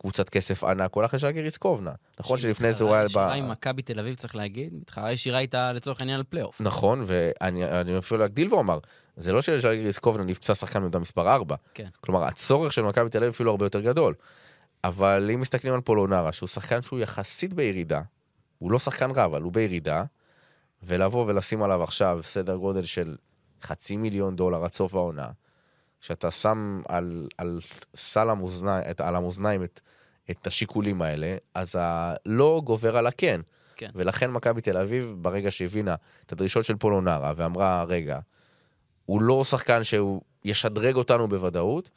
[0.00, 1.92] קבוצת כסף ענק, הוא הלך לשאגר איצקובנה.
[2.20, 3.04] נכון שלפני זה הוא היה...
[3.14, 6.60] ב- עם מכבי תל אביב, צריך להגיד, מתחרה ישירה איתה לצורך העניין על פלייאוף.
[6.60, 8.78] נכון, ואני אני אפילו להגדיל ואומר,
[9.16, 11.56] זה לא שלז'אגר איצקובנה נפצע שחקן בעמדה מספר 4.
[11.74, 11.88] כן.
[12.00, 14.14] כלומר, הצורך של מכבי תל אביב אפילו הרבה יותר גדול.
[14.84, 18.00] אבל אם מסתכלים על פולונרה, שהוא שחקן שהוא יחסית בירידה,
[18.58, 20.04] הוא לא שחקן רע, אבל הוא בירידה,
[20.82, 23.16] ולבוא ולשים עליו עכשיו סדר גודל של
[23.62, 25.30] חצי מיליון דולר עד סוף העונה,
[26.00, 27.60] שאתה שם על, על
[27.96, 29.80] סל המאזניים, על המאזניים את,
[30.30, 33.40] את השיקולים האלה, אז הלא גובר על הכן.
[33.76, 33.90] כן.
[33.94, 35.94] ולכן מכבי תל אביב, ברגע שהבינה
[36.26, 38.18] את הדרישות של פולונרה, ואמרה, רגע,
[39.06, 41.90] הוא לא שחקן שהוא ישדרג אותנו בוודאות,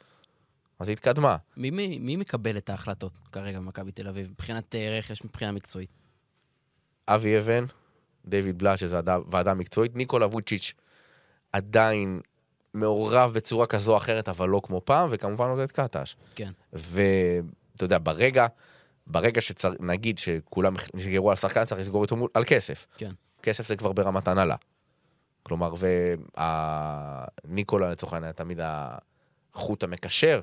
[0.78, 1.36] אז היא התקדמה.
[1.56, 5.90] מי, מי, מי מקבל את ההחלטות כרגע במכבי תל אביב, מבחינת אה, רכש, מבחינה מקצועית?
[7.08, 7.64] אבי אבן,
[8.28, 8.96] דיוויד בלאט, שזו
[9.30, 10.72] ועדה- מקצועית, ניקולה ווצ'יץ'
[11.52, 12.20] עדיין
[12.74, 16.16] מעורב בצורה כזו או אחרת, אבל לא כמו פעם, וכמובן עודד קטש.
[16.34, 16.52] כן.
[16.72, 18.46] ואתה יודע, ברגע,
[19.06, 22.86] ברגע שצריך, נגיד שכולם נסגרו על שחקן, צריך לסגור איתו על כסף.
[22.96, 23.10] כן.
[23.42, 24.56] כסף זה כבר ברמת הנהלה.
[25.42, 25.74] כלומר,
[27.44, 30.40] וניקולה לצורך העניין תמיד החוט המקשר,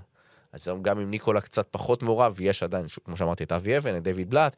[0.51, 4.03] אז גם אם ניקולה קצת פחות מעורב, יש עדיין, כמו שאמרתי, את אבי אבן, את
[4.03, 4.55] דיוויד בלאט,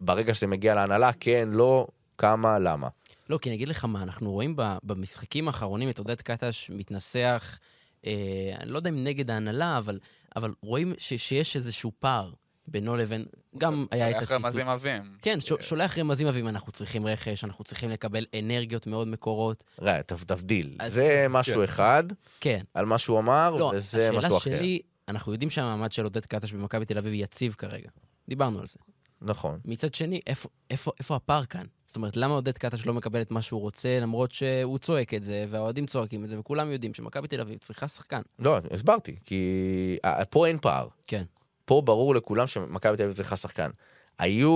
[0.00, 1.86] וברגע שזה מגיע להנהלה, כן, לא,
[2.18, 2.88] כמה, למה.
[3.30, 7.58] לא, כי אני אגיד לך מה, אנחנו רואים ב- במשחקים האחרונים את עודד קטש מתנסח,
[8.06, 8.12] אה,
[8.60, 9.98] אני לא יודע אם נגד ההנהלה, אבל,
[10.36, 12.32] אבל רואים ש, שיש איזשהו פער
[12.66, 13.24] בינו לבין,
[13.58, 14.44] גם היה את שולח הציטוט.
[14.44, 15.02] רמזים עבים.
[15.22, 19.64] כן, ש, שולח רמזים עבים, אנחנו צריכים רכש, אנחנו צריכים לקבל אנרגיות מאוד מקורות.
[19.80, 20.76] ראה, תבדיל.
[20.78, 22.04] אז- זה משהו אחד
[22.40, 22.62] כן.
[22.74, 24.38] על מה שהוא אמר, לא, וזה משהו השאלה אחר.
[24.58, 27.88] שלי, אנחנו יודעים שהמעמד של עודד קטש במכבי תל אביב יציב כרגע.
[28.28, 28.78] דיברנו על זה.
[29.22, 29.58] נכון.
[29.64, 31.64] מצד שני, איפה, איפה, איפה הפער כאן?
[31.86, 35.24] זאת אומרת, למה עודד קטש לא מקבל את מה שהוא רוצה, למרות שהוא צועק את
[35.24, 38.20] זה, והאוהדים צועקים את זה, וכולם יודעים שמכבי תל אביב צריכה שחקן.
[38.38, 39.98] לא, הסברתי, כי
[40.30, 40.88] פה אין פער.
[41.06, 41.24] כן.
[41.64, 43.70] פה ברור לכולם שמכבי תל אביב צריכה שחקן.
[44.18, 44.50] היו,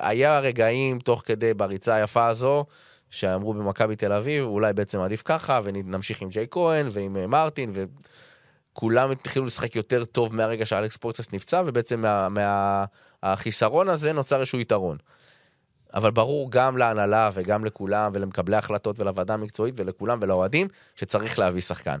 [0.00, 2.64] היה רגעים תוך כדי בריצה היפה הזו,
[3.10, 7.72] שאמרו במכבי תל אביב, אולי בעצם עדיף ככה, ונמשיך עם ג'יי כהן ועם אה, מרטין,
[8.74, 12.84] וכולם התחילו לשחק יותר טוב מהרגע שאלכס פורטס נפצע, ובעצם מה, מה,
[13.22, 14.96] החיסרון הזה נוצר איזשהו יתרון.
[15.94, 21.98] אבל ברור גם להנהלה וגם לכולם ולמקבלי ההחלטות ולוועדה המקצועית ולכולם ולאוהדים שצריך להביא שחקן.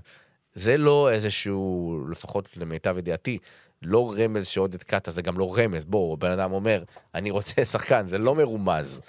[0.54, 3.38] זה לא איזשהו, לפחות למיטב ידיעתי,
[3.82, 5.84] לא רמז שעודד קאטה, זה גם לא רמז.
[5.84, 6.82] בואו, בן אדם אומר,
[7.14, 9.00] אני רוצה שחקן, זה לא מרומז.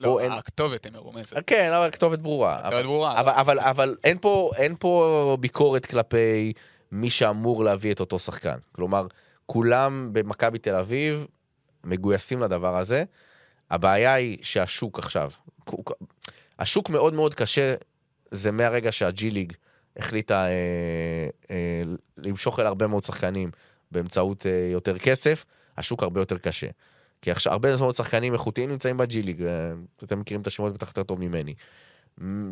[0.00, 1.32] לא, אין- הכתובת היא מרומזת.
[1.46, 2.54] כן, אבל הכתובת ברורה.
[2.54, 6.52] הכתובת אבל- ברורה, אבל, אבל, אבל אין, פה, אין פה ביקורת כלפי
[6.92, 8.58] מי שאמור להביא את אותו שחקן.
[8.72, 9.06] כלומר,
[9.46, 11.26] כולם במכבי תל אביב
[11.84, 13.04] מגויסים לדבר הזה.
[13.70, 15.30] הבעיה היא שהשוק עכשיו,
[16.58, 17.74] השוק מאוד מאוד קשה,
[18.30, 19.52] זה מהרגע שה-G League
[19.96, 21.82] החליטה אה, אה,
[22.16, 23.50] למשוך אליה הרבה מאוד שחקנים
[23.90, 25.44] באמצעות אה, יותר כסף,
[25.78, 26.66] השוק הרבה יותר קשה.
[27.22, 29.72] כי עכשיו הרבה מאוד שחקנים איכותיים נמצאים ב-G League, אה,
[30.04, 31.54] אתם מכירים את השמות בטח יותר טוב ממני.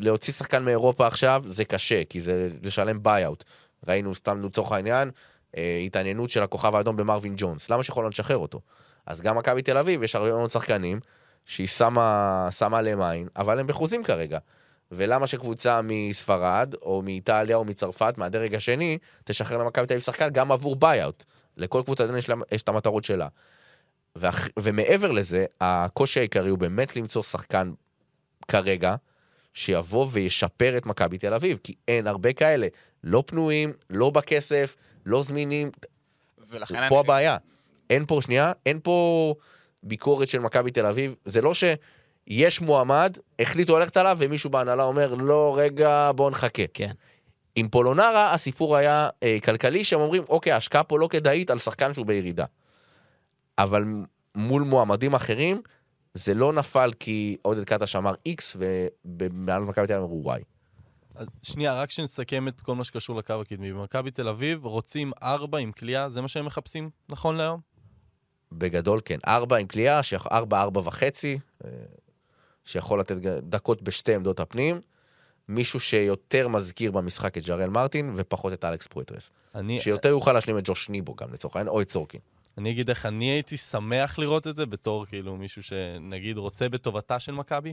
[0.01, 3.45] להוציא שחקן מאירופה עכשיו זה קשה, כי זה לשלם buyout.
[3.89, 5.11] ראינו סתם לצורך העניין,
[5.57, 8.61] אה, התעניינות של הכוכב האדום במרווין ג'ונס, למה שיכול לשחרר אותו?
[9.07, 11.01] אז גם מכבי תל אביב, יש הרבה מאוד שחקנים
[11.47, 14.39] שהיא שמה, שמה עליהם עין, אבל הם בחוזים כרגע.
[14.93, 20.53] ולמה שקבוצה מספרד, או מאיטליה, או מצרפת, מהדרג השני, תשחרר למכבי תל אביב שחקן גם
[20.53, 21.25] עבור buyout.
[21.57, 23.29] לכל קבוצה יש, לה, יש את המטרות שלה.
[24.17, 27.73] ואח, ומעבר לזה, הקושי העיקרי הוא באמת למצוא שחקן
[28.49, 28.95] כרגע,
[29.55, 32.67] שיבוא וישפר את מכבי תל אביב, כי אין הרבה כאלה,
[33.05, 35.71] לא פנויים, לא בכסף, לא זמינים,
[36.49, 36.99] ולכן פה אני...
[36.99, 37.37] הבעיה.
[37.91, 39.35] אין פה, שנייה, אין פה
[39.83, 45.15] ביקורת של מכבי תל אביב, זה לא שיש מועמד, החליטו ללכת עליו, ומישהו בהנהלה אומר,
[45.15, 46.63] לא, רגע, בואו נחכה.
[46.75, 46.93] כן.
[47.55, 51.95] עם פולונרה הסיפור היה אה, כלכלי, שהם אומרים, אוקיי, ההשקעה פה לא כדאית על שחקן
[51.95, 52.45] שהוא בירידה.
[53.59, 53.85] אבל
[54.35, 55.63] מול מועמדים אחרים,
[56.15, 60.39] זה לא נפל כי עודד קטש אמר X, ובמעל מכבי תל אביב אמרו Y.
[61.43, 63.73] שנייה, רק שנסכם את כל מה שקשור לקו הקדמי.
[63.73, 67.61] במכבי תל אביב רוצים ארבע עם כליאה, זה מה שהם מחפשים נכון להיום?
[68.53, 69.67] בגדול כן, ארבע עם
[70.03, 71.71] שיכ- ארבע, ארבע וחצי, אה,
[72.65, 74.81] שיכול לתת דקות בשתי עמדות הפנים.
[75.49, 79.31] מישהו שיותר מזכיר במשחק את ג'רל מרטין, ופחות את אלכס פרויטרס.
[79.55, 82.21] אני, שיותר יוכל להשלים את ג'וש ניבו גם לצורך העניין, או את סורקין.
[82.59, 87.19] אני אגיד איך אני הייתי שמח לראות את זה בתור כאילו מישהו שנגיד רוצה בטובתה
[87.19, 87.73] של מכבי.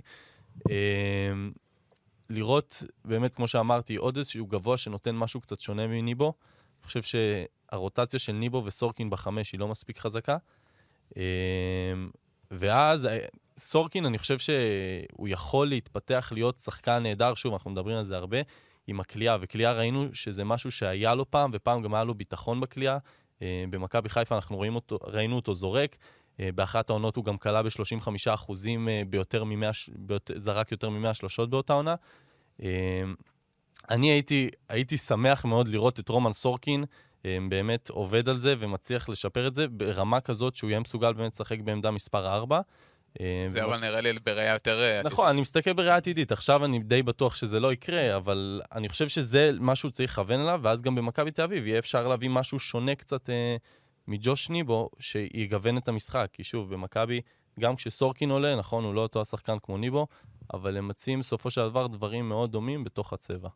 [2.30, 6.34] לראות באמת, כמו שאמרתי, עוד איזשהו גבוה שנותן משהו קצת שונה מניבו.
[6.80, 10.38] אני חושב שהרוטציה של ניבו וסורקין בחמש היא לא מספיק חזקה.
[11.18, 11.22] אמ,
[12.52, 13.20] ואז אה,
[13.58, 18.38] סורקין, אני חושב שהוא יכול להתפתח להיות שחקן נהדר, שוב, אנחנו מדברים על זה הרבה,
[18.88, 22.98] עם הכלייה, וכלייה ראינו שזה משהו שהיה לו פעם, ופעם גם היה לו ביטחון בכלייה.
[23.42, 25.96] אה, במכבי חיפה אנחנו אותו, ראינו אותו זורק.
[26.40, 31.14] אה, באחת העונות הוא גם כלה ב-35 אחוזים אה, ביותר מ-100, ביותר, זרק יותר מ-100
[31.14, 31.96] שלושות באותה עונה.
[32.64, 32.68] אה,
[33.90, 36.86] אני הייתי, הייתי שמח מאוד לראות את רומן סורקין
[37.50, 41.60] באמת עובד על זה ומצליח לשפר את זה ברמה כזאת שהוא יהיה מסוגל באמת לשחק
[41.60, 42.62] בעמדה מספר 4.
[43.48, 45.02] זה אבל נראה לי בראייה יותר...
[45.04, 46.32] נכון, אני מסתכל בראייה עתידית.
[46.32, 50.60] עכשיו אני די בטוח שזה לא יקרה, אבל אני חושב שזה משהו שצריך לכוון אליו,
[50.64, 53.30] ואז גם במכבי תל אביב יהיה אפשר להביא משהו שונה קצת
[54.10, 56.30] מג'וש ניבו, שיגוון את המשחק.
[56.34, 57.22] כי שוב, במכבי,
[57.60, 60.08] גם כשסורקין עולה, נכון, הוא לא אותו השחקן כמו ניבו,
[60.54, 63.50] אבל הם מציעים בסופו של דבר דברים מאוד דומים בתוך הצבע.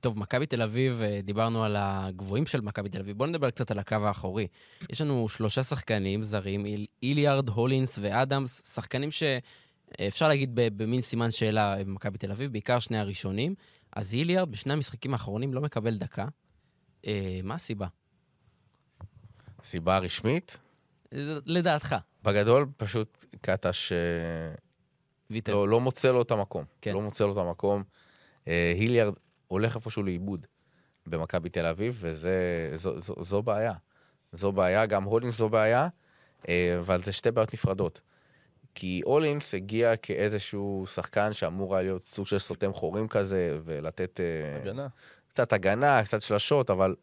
[0.00, 3.18] טוב, מכבי תל אביב, אה, דיברנו על הגבוהים של מכבי תל אביב.
[3.18, 4.46] בואו נדבר קצת על הקו האחורי.
[4.90, 11.30] יש לנו שלושה שחקנים זרים, איל- איליארד, הולינס ואדמס, שחקנים שאפשר להגיד ב- במין סימן
[11.30, 13.54] שאלה במכבי תל אביב, בעיקר שני הראשונים.
[13.92, 16.26] אז איליארד בשני המשחקים האחרונים לא מקבל דקה.
[17.06, 17.86] אה, מה הסיבה?
[19.64, 20.56] סיבה רשמית,
[21.46, 23.98] לדעתך, בגדול פשוט קטש אה,
[25.30, 25.52] ויטר.
[25.52, 26.64] לא, לא מוצא לו את המקום.
[26.80, 26.92] כן.
[26.92, 27.82] לא מוצא לו את המקום.
[28.48, 29.14] אה, היליארד
[29.48, 30.46] הולך איפשהו לאיבוד
[31.06, 32.32] במכבי תל אביב, וזה
[32.76, 33.72] זו, זו, זו בעיה.
[34.32, 35.88] זו בעיה, גם הולינס זו בעיה,
[36.48, 38.00] אה, אבל זה שתי בעיות נפרדות.
[38.74, 44.60] כי הולינס הגיע כאיזשהו שחקן שאמור היה להיות סוג של סותם חורים כזה, ולתת אה,
[44.60, 44.86] הגנה.
[45.28, 46.94] קצת הגנה, קצת שלשות, אבל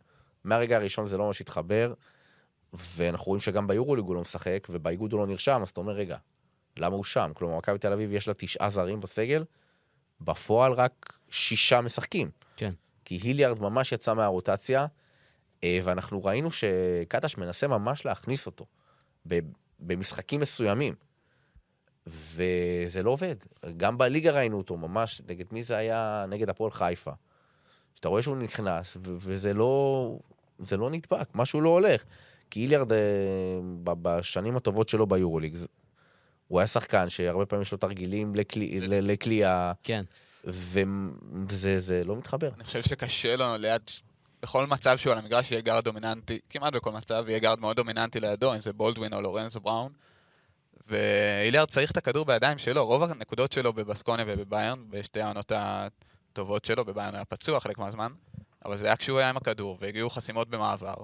[0.44, 1.94] מהרגע הראשון זה לא ממש התחבר,
[2.78, 6.18] ואנחנו רואים שגם ביורוליג הוא לא משחק, ובאיגוד הוא לא נרשם, אז אתה אומר, רגע,
[6.78, 7.32] למה הוא שם?
[7.34, 9.44] כלומר, מכבי תל אביב יש לה תשעה זרים בסגל,
[10.22, 12.30] בפועל רק שישה משחקים.
[12.56, 12.74] כן.
[13.06, 14.86] כי היליארד ממש יצא מהרוטציה,
[15.64, 18.66] אה, ואנחנו ראינו שקטש מנסה ממש להכניס אותו
[19.80, 20.96] במשחקים מסוימים,
[22.08, 23.36] וזה לא עובד.
[23.78, 26.26] גם בליגה ראינו אותו ממש, נגד מי זה היה?
[26.30, 27.12] נגד הפועל חיפה.
[27.96, 30.20] שאתה רואה שהוא נכנס, וזה לא,
[30.60, 32.04] זה לא נדבק, משהו לא הולך.
[32.50, 32.98] כי היליארד, אה,
[33.84, 35.58] בשנים הטובות שלו ביורוליג,
[36.48, 38.34] הוא היה שחקן שהרבה פעמים יש לו תרגילים
[39.02, 40.04] לקליעה, כן.
[40.44, 42.50] וזה זה לא מתחבר.
[42.56, 43.82] אני חושב שקשה לו ליד...
[44.46, 48.20] בכל מצב שהוא על המגרש יהיה גארד דומיננטי, כמעט בכל מצב יהיה גארד מאוד דומיננטי
[48.20, 49.92] לידו, אם זה בולדווין או לורנזו בראון.
[50.88, 56.86] והיליארד צריך את הכדור בידיים שלו, רוב הנקודות שלו בבסקוניה ובביירן, בשתי העונות הטובות שלו,
[56.86, 58.12] בביירן היה פצוע חלק מהזמן,
[58.66, 60.96] אבל זה היה כשהוא היה עם הכדור, והגיעו חסימות במעבר,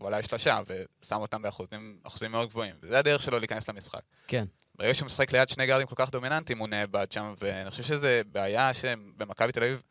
[0.00, 2.74] הוא עלה שלושה, ושם אותם באחוזים אחוזים מאוד גבוהים.
[2.82, 4.00] וזה הדרך שלו להיכנס למשחק.
[4.26, 4.44] כן.
[4.74, 8.08] ברגע שהוא משחק ליד שני גארדים כל כך דומיננטיים, הוא נאבד שם, ואני חושב שזו
[8.32, 9.82] בעיה שבמכבי תל אביב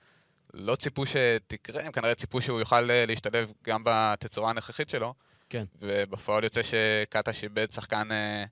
[0.53, 5.13] לא ציפו שתקרה, הם כנראה ציפו שהוא יוכל אה, להשתלב גם בתצורה הנוכחית שלו.
[5.49, 5.65] כן.
[5.81, 8.43] ובפועל יוצא שקטש איבד שחקן אה,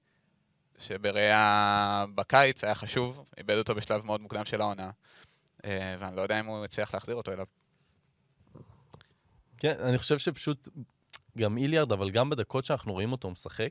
[0.79, 4.89] שבראייה בקיץ היה חשוב, איבד אותו בשלב מאוד מוקדם של העונה.
[5.65, 7.45] אה, ואני לא יודע אם הוא יצליח להחזיר אותו אליו.
[9.57, 10.67] כן, אני חושב שפשוט
[11.37, 13.69] גם איליארד, אבל גם בדקות שאנחנו רואים אותו משחק,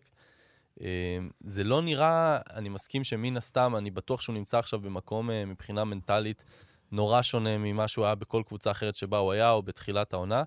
[0.81, 5.45] אה, זה לא נראה, אני מסכים שמן הסתם, אני בטוח שהוא נמצא עכשיו במקום אה,
[5.45, 6.45] מבחינה מנטלית
[6.93, 10.43] נורא שונה ממה שהוא היה בכל קבוצה אחרת שבה הוא היה, או בתחילת העונה,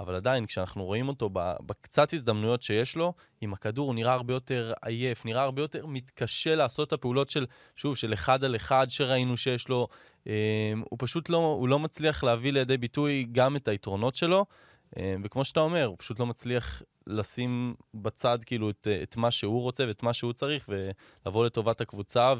[0.00, 1.30] אבל עדיין, כשאנחנו רואים אותו
[1.66, 6.54] בקצת הזדמנויות שיש לו, עם הכדור הוא נראה הרבה יותר עייף, נראה הרבה יותר מתקשה
[6.54, 9.88] לעשות את הפעולות של, שוב, של אחד על אחד שראינו שיש לו.
[10.26, 14.46] אה, הוא פשוט לא, הוא לא מצליח להביא לידי ביטוי גם את היתרונות שלו.
[14.96, 19.62] אה, וכמו שאתה אומר, הוא פשוט לא מצליח לשים בצד כאילו את, את מה שהוא
[19.62, 22.34] רוצה ואת מה שהוא צריך, ולבוא לטובת הקבוצה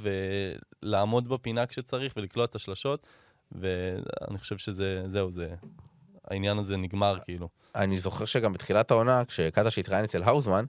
[0.82, 3.06] ולעמוד בפינה כשצריך ולקלוע את השלשות,
[3.52, 5.54] ואני חושב שזה, זהו, זה,
[6.30, 7.48] העניין הזה נגמר כאילו.
[7.74, 10.64] אני זוכר שגם בתחילת העונה, כשקטש התראיין אצל האוזמן,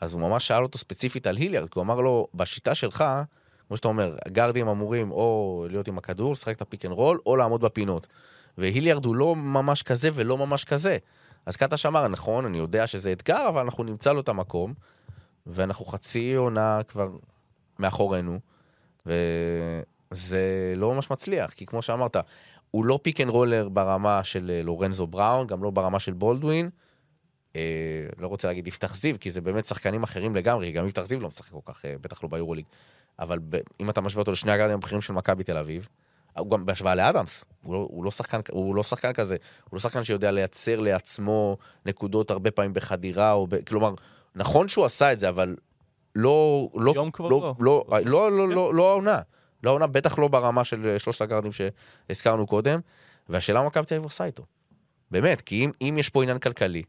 [0.00, 3.04] אז הוא ממש שאל אותו ספציפית על היליארד, כי הוא אמר לו, בשיטה שלך,
[3.68, 7.36] כמו שאתה אומר, הגארדים אמורים או להיות עם הכדור, לשחק את הפיק אנד רול, או
[7.36, 8.06] לעמוד בפינות.
[8.58, 10.98] והיליארד הוא לא ממש כזה ולא ממש כזה.
[11.46, 14.74] אז קטש אמר, נכון, אני יודע שזה אתגר, אבל אנחנו נמצא לו את המקום,
[15.46, 17.08] ואנחנו חצי עונה כבר
[17.78, 18.38] מאחורינו,
[19.06, 22.16] וזה לא ממש מצליח, כי כמו שאמרת,
[22.70, 26.70] הוא לא pick and roller ברמה של אה, לורנזו בראון, גם לא ברמה של בולדווין.
[27.56, 31.20] אה, לא רוצה להגיד יפתח זיו, כי זה באמת שחקנים אחרים לגמרי, גם יפתח זיו
[31.20, 32.64] לא משחק כל כך, אה, בטח לא ביורוליג.
[33.18, 35.88] אבל ב, אם אתה משווה אותו לשני הגארדים הבכירים של מכבי תל אביב,
[36.38, 39.80] הוא גם בהשוואה לאדמס, הוא לא, הוא, לא שחקן, הוא לא שחקן כזה, הוא לא
[39.80, 43.94] שחקן שיודע לייצר לעצמו נקודות הרבה פעמים בחדירה, או ב, כלומר,
[44.34, 45.56] נכון שהוא עשה את זה, אבל
[46.14, 47.84] לא, לא, כבר לא, לא.
[47.84, 49.20] לא, לא, לא, לא, לא העונה,
[49.62, 52.80] לא העונה, בטח לא ברמה של שלושת הגארדים שהזכרנו קודם,
[53.28, 54.42] והשאלה מה מכבי תל אביב עושה איתו.
[55.10, 56.82] באמת, כי אם, אם יש פה עניין כלכלי,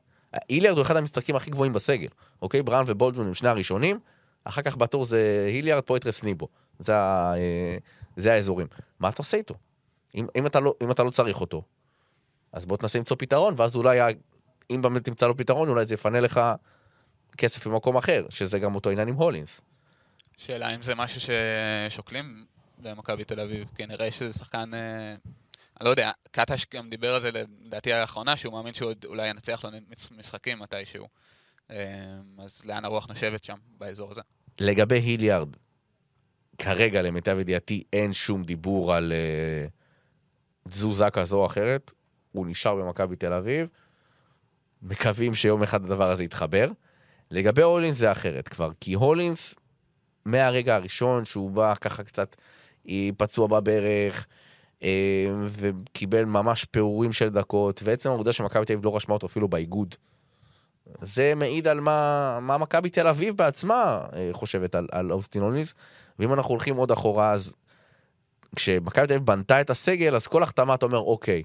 [0.50, 2.08] היליארד הוא אחד המשחקים הכי גבוהים בסגל,
[2.42, 2.62] אוקיי?
[2.62, 4.00] בראון ובולדווין הם שני הראשונים,
[4.44, 6.48] אחר כך בתור זה היליארד, פויטרס ניבו.
[6.80, 7.78] זה, אה,
[8.18, 8.68] זה האזורים.
[9.00, 9.56] מה אתה עושה איתו?
[10.16, 11.64] אם, אם, אתה לא, אם אתה לא צריך אותו,
[12.52, 14.00] אז בוא תנסה למצוא פתרון, ואז אולי,
[14.70, 16.42] אם באמת תמצא לו פתרון, אולי זה יפנה לך
[17.38, 19.62] כסף במקום אחר, שזה גם אותו עניין עם הולינס.
[20.38, 22.46] שאלה אם זה משהו ששוקלים
[22.78, 24.74] במכבי תל אביב, כי נראה שזה שחקן...
[24.74, 25.16] אה,
[25.80, 27.32] אני לא יודע, קטש גם דיבר על זה
[27.66, 29.72] לדעתי האחרונה, שהוא מאמין שהוא אולי ינצח לו
[30.18, 31.08] משחקים מתישהו.
[31.72, 31.76] אה,
[32.38, 34.22] אז לאן הרוח נושבת שם, באזור הזה?
[34.60, 35.50] לגבי היליארד,
[36.58, 41.92] כרגע, למיטב ידיעתי, אין שום דיבור על uh, תזוזה כזו או אחרת.
[42.32, 43.68] הוא נשאר במכבי תל אביב.
[44.82, 46.68] מקווים שיום אחד הדבר הזה יתחבר.
[47.32, 49.56] לגבי הולינס זה אחרת כבר, כי הולינס,
[50.26, 52.36] מהרגע הראשון שהוא בא ככה קצת
[53.18, 54.26] פצוע בברך,
[54.84, 59.48] אה, וקיבל ממש פירורים של דקות, ועצם העובדה שמכבי תל אביב לא רשמה אותו אפילו
[59.48, 59.96] באיגוד,
[61.02, 65.74] זה מעיד על מה, מה מכבי תל אביב בעצמה אה, חושבת על, על אוסטין הולינס.
[66.20, 67.54] ואם אנחנו הולכים עוד אחורה, אז
[68.56, 71.44] כשמכבי תל אביב בנתה את הסגל, אז כל החתמה אתה אומר, אוקיי,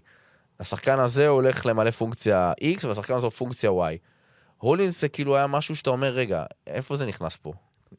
[0.61, 3.99] השחקן הזה הולך למלא פונקציה X והשחקן הזה פונקציה Y.
[4.59, 7.53] הולינס זה כאילו היה משהו שאתה אומר, רגע, איפה זה נכנס פה?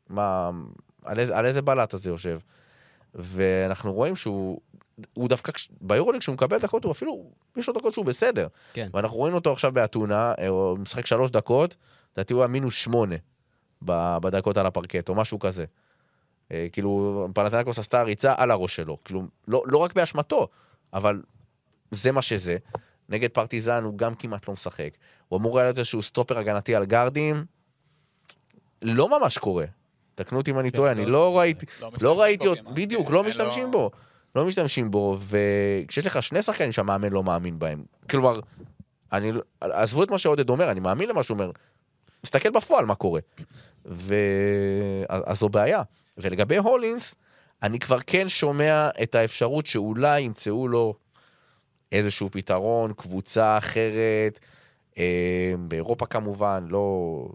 [0.10, 0.50] מה,
[1.06, 2.40] על איזה, על איזה בלט הזה יושב?
[3.16, 4.60] ואנחנו רואים שהוא,
[5.14, 8.48] הוא דווקא, ביורוליג כשהוא מקבל דקות, הוא אפילו, יש לו דקות שהוא בסדר.
[8.74, 8.90] כן.
[8.94, 11.76] ואנחנו רואים אותו עכשיו באתונה, אה, הוא משחק שלוש דקות,
[12.14, 13.16] לדעתי הוא היה מינוס שמונה
[13.82, 15.66] בדקות על הפרקט, או משהו כזה.
[16.52, 18.98] אה, כאילו, פנתנקוס עשתה ריצה על הראש שלו.
[19.06, 20.48] כאילו, לא, לא רק באשמתו,
[20.94, 21.22] אבל
[21.92, 22.58] זה מה שזה.
[23.10, 24.90] נגד פרטיזן הוא גם כמעט לא משחק.
[25.28, 27.46] הוא אמור היה להיות איזשהו סטופר הגנתי על גארדים.
[28.82, 29.66] לא ממש קורה.
[30.16, 32.60] תקנו אותי אם אני כן, טועה, לא- אני לא ראיתי, לא לא ראיתי, משתמשים בו
[32.60, 32.76] אותו- כמעט.
[32.78, 33.92] בדיוק, כן, לא אין משתמשים בו.
[34.36, 38.40] לא משתמשים בו, וכשיש לך שני שחקנים שהמאמן לא מאמין בהם, כלומר,
[39.12, 41.52] אני, לא- עזבו את מה שעודד אומר, אני מאמין למה שהוא אומר,
[42.24, 43.22] מסתכל בפועל מה קורה.
[43.86, 44.16] ו...
[45.08, 45.82] אז זו בעיה.
[46.18, 47.16] ולגבי הולינס,
[47.64, 50.94] אני כבר כן שומע את האפשרות שאולי ימצאו לו
[51.92, 54.40] איזשהו פתרון, קבוצה אחרת,
[54.98, 57.28] אה, באירופה כמובן, לא,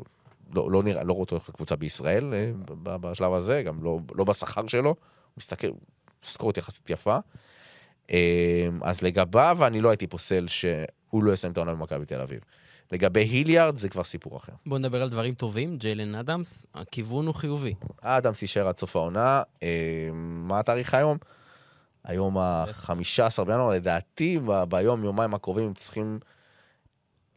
[0.55, 2.51] לא, לא נראה, לא רואה אותו לקבוצה בישראל אה,
[2.99, 4.97] בשלב הזה, גם לא, לא בשכר שלו, הוא
[5.37, 5.69] מסתכל,
[6.25, 7.19] משכורת יחסית יפה.
[8.11, 12.41] אה, אז לגביו אני לא הייתי פוסל שהוא לא יסיים את העונה במכבי תל אביב.
[12.93, 14.53] לגבי היליארד זה כבר סיפור אחר.
[14.67, 17.75] בואו נדבר על דברים טובים, ג'יילן אדמס, הכיוון הוא חיובי.
[18.01, 19.43] אדמס יישאר עד סוף העונה.
[19.63, 21.19] אה, מה התאריך היום?
[22.05, 26.19] היום ה-15 בינואר, לדעתי ב- ביום, יומיים הקרובים הם צריכים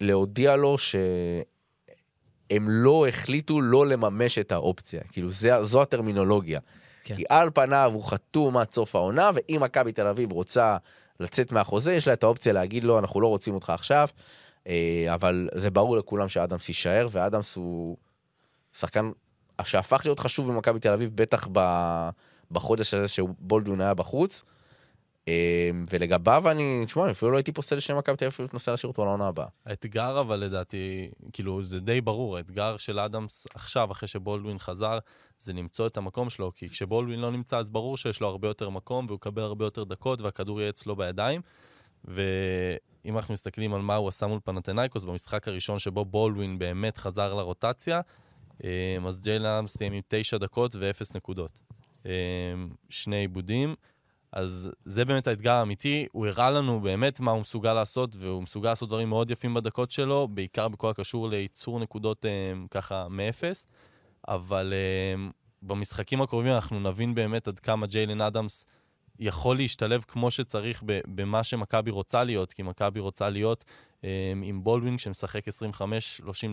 [0.02, 5.02] להודיע לו שהם לא החליטו לא לממש את האופציה.
[5.12, 6.60] כאילו, זה, זו הטרמינולוגיה.
[7.04, 7.16] כן.
[7.16, 10.78] כי על פניו הוא חתום עד סוף העונה, ואם מכבי תל אביב רוצה
[11.20, 14.08] לצאת מהחוזה, יש לה את האופציה להגיד לו, אנחנו לא רוצים אותך עכשיו,
[15.13, 17.97] אבל זה ברור לכולם שאדמס יישאר, ואדמס הוא
[18.80, 19.12] שחקן
[19.63, 21.47] שהפך להיות חשוב במכבי תל אביב, בטח
[22.52, 24.43] בחודש הזה שבולדון היה בחוץ.
[25.28, 29.28] אה, ולגביו אני, תשמע, אפילו לא הייתי פוסל שמכבי תל אביב תנסה להשאיר אותו לעונה
[29.28, 29.47] הבאה.
[29.65, 35.00] האתגר אבל לדעתי, כאילו זה די ברור, האתגר של אדמס עכשיו, אחרי שבולדווין חזר,
[35.39, 38.69] זה למצוא את המקום שלו, כי כשבולדווין לא נמצא אז ברור שיש לו הרבה יותר
[38.69, 41.41] מקום והוא יקבל הרבה יותר דקות והכדור יהיה אצלו בידיים.
[42.06, 47.34] ואם אנחנו מסתכלים על מה הוא עשה מול פנתנייקוס במשחק הראשון שבו בולדווין באמת חזר
[47.34, 48.02] לרוטציה,
[48.64, 51.60] אה, אז ג'יילן אדמס סיים עם תשע דקות ואפס נקודות.
[52.06, 52.12] אה,
[52.90, 53.76] שני עיבודים.
[54.32, 58.70] אז זה באמת האתגר האמיתי, הוא הראה לנו באמת מה הוא מסוגל לעשות, והוא מסוגל
[58.70, 62.32] לעשות דברים מאוד יפים בדקות שלו, בעיקר בכל הקשור לייצור נקודות אה,
[62.72, 63.66] ככה מאפס,
[64.28, 64.74] אבל
[65.62, 68.66] במשחקים הקרובים אנחנו נבין באמת עד כמה ג'יילן אדמס
[69.19, 73.65] יכול להשתלב כמו שצריך במה שמכבי רוצה להיות, כי מכבי רוצה להיות
[74.04, 75.52] אה, עם בולדווין שמשחק 25-30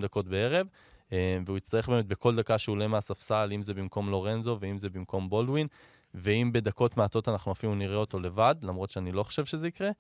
[0.03, 0.67] דקות בערב,
[1.13, 4.91] אה, והוא יצטרך באמת בכל דקה שהוא עולה מהספסל, אם זה במקום לורנזו ואם זה
[4.91, 5.67] במקום בולדווין,
[6.15, 9.91] ואם בדקות מעטות אנחנו אפילו נראה אותו לבד, למרות שאני לא חושב שזה יקרה,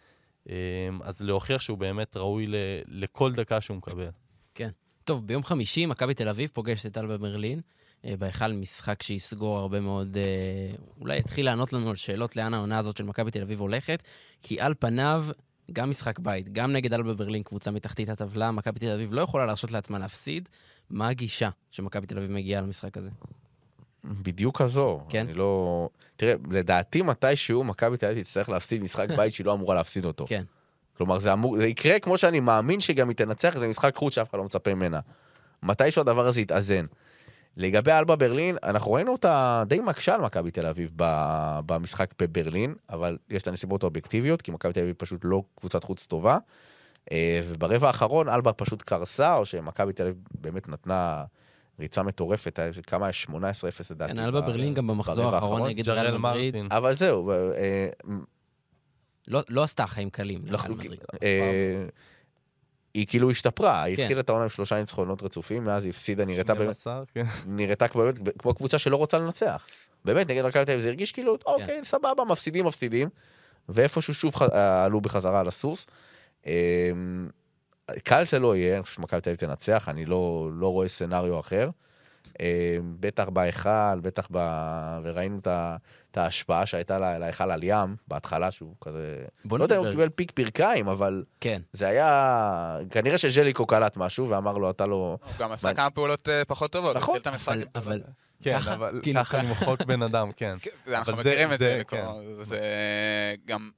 [0.48, 0.54] אה,
[1.02, 2.46] אז להוכיח שהוא באמת ראוי
[2.86, 4.08] לכל דקה שהוא מקבל.
[5.04, 7.60] טוב, ביום חמישי מכבי תל אביב פוגשת את אלבה ברלין.
[8.04, 12.78] אה, בהיכל משחק שיסגור הרבה מאוד, אה, אולי יתחיל לענות לנו על שאלות לאן העונה
[12.78, 14.02] הזאת של מכבי תל אביב הולכת,
[14.42, 15.24] כי על פניו,
[15.72, 19.46] גם משחק בית, גם נגד אלבה ברלין, קבוצה מתחתית הטבלה, מכבי תל אביב לא יכולה
[19.46, 20.48] להרשות לעצמה להפסיד.
[20.90, 23.10] מה הגישה שמכבי תל אביב מגיעה למשחק הזה?
[24.04, 25.00] בדיוק כזו.
[25.08, 25.26] כן?
[25.26, 25.88] אני לא...
[26.16, 30.26] תראה, לדעתי מתישהו מכבי תל אביב תצטרך להפסיד משחק בית שהיא לא אמורה להפסיד אותו.
[30.28, 30.44] כן.
[30.96, 34.30] כלומר, זה, אמור, זה יקרה כמו שאני מאמין שגם היא תנצח, זה משחק חוץ שאף
[34.30, 35.00] אחד לא מצפה ממנה.
[35.62, 36.84] מתישהו הדבר הזה יתאזן.
[37.58, 40.90] לגבי אלבה ברלין, אנחנו ראינו אותה די מקשה על מכבי תל אביב
[41.66, 46.06] במשחק בברלין, אבל יש את הנסיבות האובייקטיביות, כי מכבי תל אביב פשוט לא קבוצת חוץ
[46.06, 46.38] טובה.
[47.12, 51.24] אה, וברבע האחרון אלבה פשוט קרסה, או שמכבי תל אביב באמת נתנה
[51.80, 54.12] ריצה מטורפת, היה- כמה היה 18-0 לדעתי.
[54.12, 56.68] כן, אלבה ברלין גם במחזור האחרון נגד ג'רל ריאל מדריד, מרטין.
[56.70, 57.88] אבל זהו, אה,
[59.28, 61.00] לא- לא עשתה חיים קלים לא, לריאל מדריד.
[62.94, 64.02] היא כאילו השתפרה, היא כן.
[64.02, 67.22] התחילה את העונה עם שלושה ניצחונות רצופים, מאז היא הפסידה, נראתה באמת 12, כן.
[67.46, 68.02] נראתה כמו,
[68.38, 69.66] כמו קבוצה שלא רוצה לנצח.
[70.04, 71.50] באמת, נגד מכבי תל אביב זה הרגיש כאילו, כן.
[71.50, 73.08] אוקיי, סבבה, מפסידים, מפסידים,
[73.68, 74.42] ואיפשהו שוב ח-
[74.84, 75.86] עלו בחזרה על הסוס.
[76.46, 76.90] אה,
[78.04, 81.40] קל זה לא יהיה, אני חושב שמכבי תל אביב תנצח, אני לא, לא רואה סצנריו
[81.40, 81.70] אחר.
[82.40, 82.46] אה,
[83.00, 83.70] בטח בהיכל,
[84.02, 84.38] בטח ב...
[85.04, 85.76] וראינו את ה-
[86.10, 89.16] את ההשפעה שהייתה לה- להיכל על ים, בהתחלה שהוא כזה...
[89.44, 89.90] בוא לא יודע הוא.
[89.90, 91.62] קיבל פיק ברכיים, אבל כן.
[91.72, 92.78] זה היה...
[92.90, 94.94] כנראה שז'ליקו קלט משהו ואמר לו, אתה לא...
[95.24, 97.18] הוא גם עשה מה- כמה פעולות אה, פחות טובות, נכון.
[97.74, 98.02] אבל-
[98.42, 100.56] כן, ככה, אבל כאילו, ככה למחוק בן אדם, כן.
[100.62, 102.04] כן, אנחנו אבל זה- מכירים את זה- זה, כן.
[102.42, 102.60] זה
[103.46, 103.70] גם...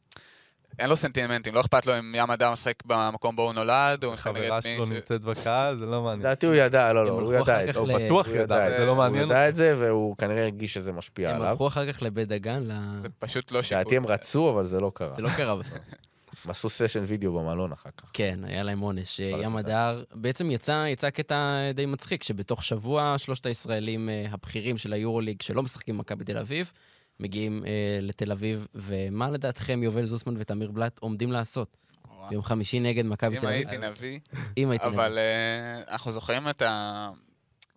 [0.80, 4.12] אין לו סנטימנטים, לא אכפת לו אם ים אדם משחק במקום בו הוא נולד, או
[4.12, 4.86] משחק נגד חברה מי שלו.
[4.86, 6.20] נמצאת בקהל, זה לא מעניין.
[6.20, 7.80] לדעתי הוא ידע, לא, הם לא, הוא ידע את זה.
[7.80, 10.92] הוא בטוח הוא ידע, זה לא מעניין הוא ידע את זה, והוא כנראה הרגיש שזה
[10.92, 11.48] משפיע הם עליו.
[11.48, 13.78] הלכו אחר כך לבית דגן, ל- זה פשוט לא שיקול.
[13.80, 15.12] לדעתי הם רצו, אבל זה לא קרה.
[15.14, 15.82] זה לא קרה בסוף.
[16.44, 18.10] הם עשו סשן וידאו במלון אחר כך.
[18.12, 19.20] כן, היה להם עונש.
[19.20, 19.56] ים.
[19.56, 25.42] הדר, בעצם יצא, יצא קטע די מצחיק, שבתוך שבוע שלושת הישראלים אה, הבכירים של היורוליג,
[25.42, 26.72] שלא משחקים במכבי תל אביב,
[27.20, 31.76] מגיעים אה, לתל אביב, ומה לדעתכם יובל זוסמן ותמיר בלאט עומדים לעשות
[32.08, 32.28] וואו.
[32.28, 33.68] ביום חמישי נגד מכבי אם תל אביב?
[33.68, 34.20] הייתי נביא,
[34.56, 37.10] אם הייתי אבל אה, אנחנו זוכרים את ה...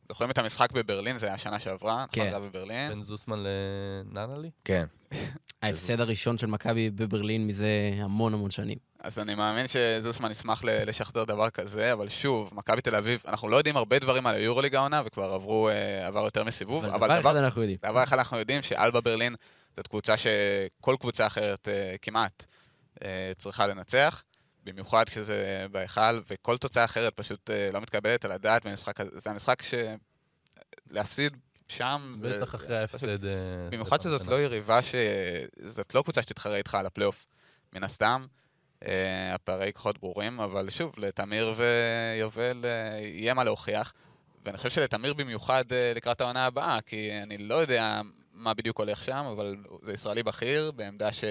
[0.09, 2.07] זוכרים את המשחק בברלין, זה היה שנה שעברה, נכון?
[2.11, 2.21] כן.
[2.21, 2.91] זה היה בברלין.
[2.91, 4.49] בן זוסמן לננלי?
[4.65, 4.85] כן.
[5.61, 8.77] ההפסד הראשון של מכבי בברלין מזה המון המון שנים.
[9.03, 13.57] אז אני מאמין שזוסמן ישמח לשחזר דבר כזה, אבל שוב, מכבי תל אביב, אנחנו לא
[13.57, 17.31] יודעים הרבה דברים על היורוליג העונה, וכבר עברו, אה, עבר יותר מסיבוב, אבל אבל דבר
[17.31, 17.77] אחד אנחנו יודעים.
[17.83, 19.35] דבר אחד אנחנו יודעים, שאלבה ברלין
[19.77, 22.45] זאת קבוצה שכל קבוצה אחרת אה, כמעט
[23.03, 24.23] אה, צריכה לנצח,
[24.63, 29.19] במיוחד כשזה בהיכל, וכל תוצאה אחרת פשוט לא מתקבלת על הדעת במשחק הזה.
[29.19, 29.73] זה המשחק ש...
[30.89, 31.37] להפסיד
[31.67, 32.15] שם.
[32.19, 33.25] בטח אחרי ההפסד.
[33.69, 34.27] במיוחד שזאת.
[34.27, 34.95] לא יריבה ש...
[35.65, 37.25] זאת לא קבוצה שתתחרה איתך על הפלייאוף,
[37.73, 38.25] מן הסתם.
[38.87, 43.93] אה, הפערי כוחות ברורים, אבל שוב, לתמיר ויובל אה, יהיה מה להוכיח.
[44.45, 48.01] ואני חושב שלתמיר במיוחד אה, לקראת העונה הבאה, כי אני לא יודע
[48.33, 51.23] מה בדיוק הולך שם, אבל זה ישראלי בכיר, בעמדה ש...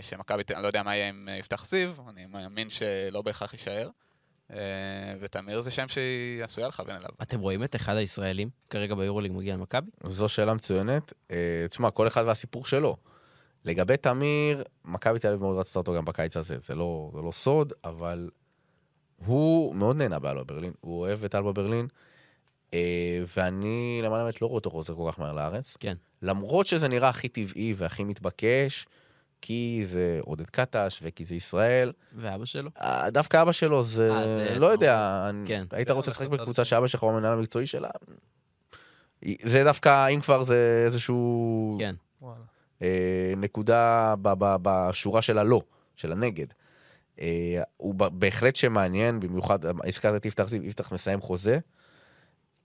[0.00, 3.90] שמכבי, אני לא יודע מה יהיה עם יפתח זיו, אני מאמין שלא בהכרח יישאר.
[5.20, 7.08] ותמיר זה שם שהיא עשויה לכוון אליו.
[7.22, 9.90] אתם רואים את אחד הישראלים כרגע ביורוליג מגיע למכבי?
[10.04, 11.12] זו שאלה מצוינת.
[11.68, 12.96] תשמע, כל אחד והסיפור שלו.
[13.66, 17.32] לגבי תמיר, מכבי תל אביב מאוד רצתה אותו גם בקיץ הזה, זה לא, זה לא
[17.32, 18.30] סוד, אבל
[19.26, 21.86] הוא מאוד נהנה באלבה ברלין, הוא אוהב את אלבה ברלין,
[22.74, 22.78] אה,
[23.36, 25.76] ואני למען האמת לא רואה אותו חוזר כל כך מהר לארץ.
[25.80, 25.94] כן.
[26.22, 28.86] למרות שזה נראה הכי טבעי והכי מתבקש,
[29.42, 31.92] כי זה עודד קטש וכי זה ישראל.
[32.14, 32.70] ואבא שלו?
[32.80, 35.64] אה, דווקא אבא שלו זה, אה, זה- לא יודע, אני- כן.
[35.70, 36.64] היית רוצה לשחק החלטה בקבוצה.
[36.64, 37.88] שאבא שלך הוא המנהל המקצועי שלה?
[39.42, 41.94] זה דווקא, אם כבר זה איזשהו כן.
[42.22, 42.40] וואלה.
[42.82, 45.60] אה, נקודה ב- ב- בשורה של הלא,
[45.96, 46.46] של הנגד.
[47.20, 51.58] אה, הוא בהחלט שמעניין, במיוחד, הזכרת את יפתח זיו, יפתח מסיים חוזה.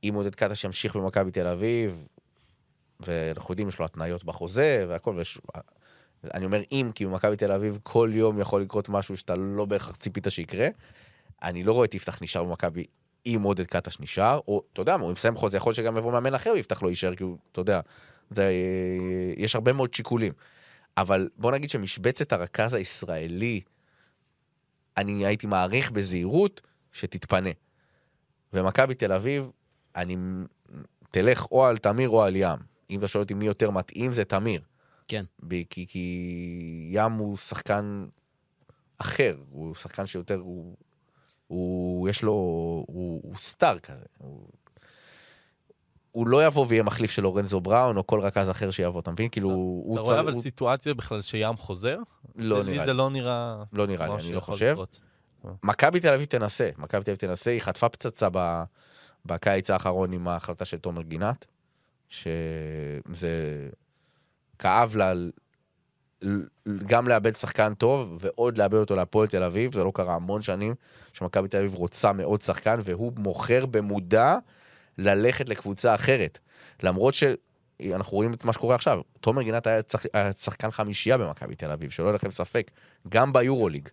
[0.03, 2.07] אם עודד קטש ימשיך במכבי תל אביב,
[2.99, 5.39] ואנחנו יודעים, יש לו התניות בחוזה והכל, ויש...
[6.33, 9.95] אני אומר אם, כי במכבי תל אביב כל יום יכול לקרות משהו שאתה לא בהכרח
[9.95, 10.67] ציפית שיקרה.
[11.43, 12.85] אני לא רואה את יפתח נשאר במכבי
[13.25, 16.33] אם עודד קטש נשאר, או אתה יודע הוא מסיים חוזה, יכול להיות שגם יבוא מאמן
[16.33, 17.79] אחר ויפתח לא יישאר, כי הוא, אתה יודע,
[18.31, 18.51] זה,
[19.37, 20.33] יש הרבה מאוד שיקולים.
[20.97, 23.61] אבל בוא נגיד שמשבצת הרכז הישראלי,
[24.97, 26.61] אני הייתי מעריך בזהירות
[26.91, 27.49] שתתפנה.
[28.53, 29.49] ומכבי תל אביב,
[29.95, 30.17] אני
[31.11, 32.59] תלך או על תמיר או על ים.
[32.89, 34.61] אם אתה שואל אותי מי יותר מתאים, זה תמיר.
[35.07, 35.25] כן.
[35.39, 38.05] ב- כי, כי ים הוא שחקן
[38.97, 40.77] אחר, הוא שחקן שיותר, הוא,
[41.47, 44.05] הוא יש לו, הוא, הוא סטאר כזה.
[44.17, 44.47] הוא,
[46.11, 49.29] הוא לא יבוא ויהיה מחליף של לורנזו בראון או כל רכז אחר שיבוא, אתה מבין?
[49.29, 51.97] כאילו, הוא אתה רואה צריך- אבל סיטואציה בכלל שים חוזר?
[52.35, 52.97] לא לי נראה זה לי.
[52.97, 53.63] לא נראה...
[53.73, 54.75] לא נראה לי, אני לא חושב.
[55.63, 58.27] מכבי תל אביב תנסה, מכבי תל אביב תנסה, היא חטפה פצצה
[59.25, 61.45] בקיץ האחרון עם ההחלטה של תומר גינת,
[62.09, 63.69] שזה
[64.59, 65.13] כאב לה
[66.85, 70.75] גם לאבד שחקן טוב ועוד לאבד אותו להפועל תל אביב, זה לא קרה המון שנים,
[71.13, 74.35] שמכבי תל אביב רוצה מאוד שחקן והוא מוכר במודע
[74.97, 76.39] ללכת לקבוצה אחרת.
[76.83, 81.55] למרות שאנחנו רואים את מה שקורה עכשיו, תומר גינת היה, צריך, היה שחקן חמישייה במכבי
[81.55, 82.71] תל אביב, שלא יהיה לכם ספק,
[83.09, 83.89] גם ביורוליג.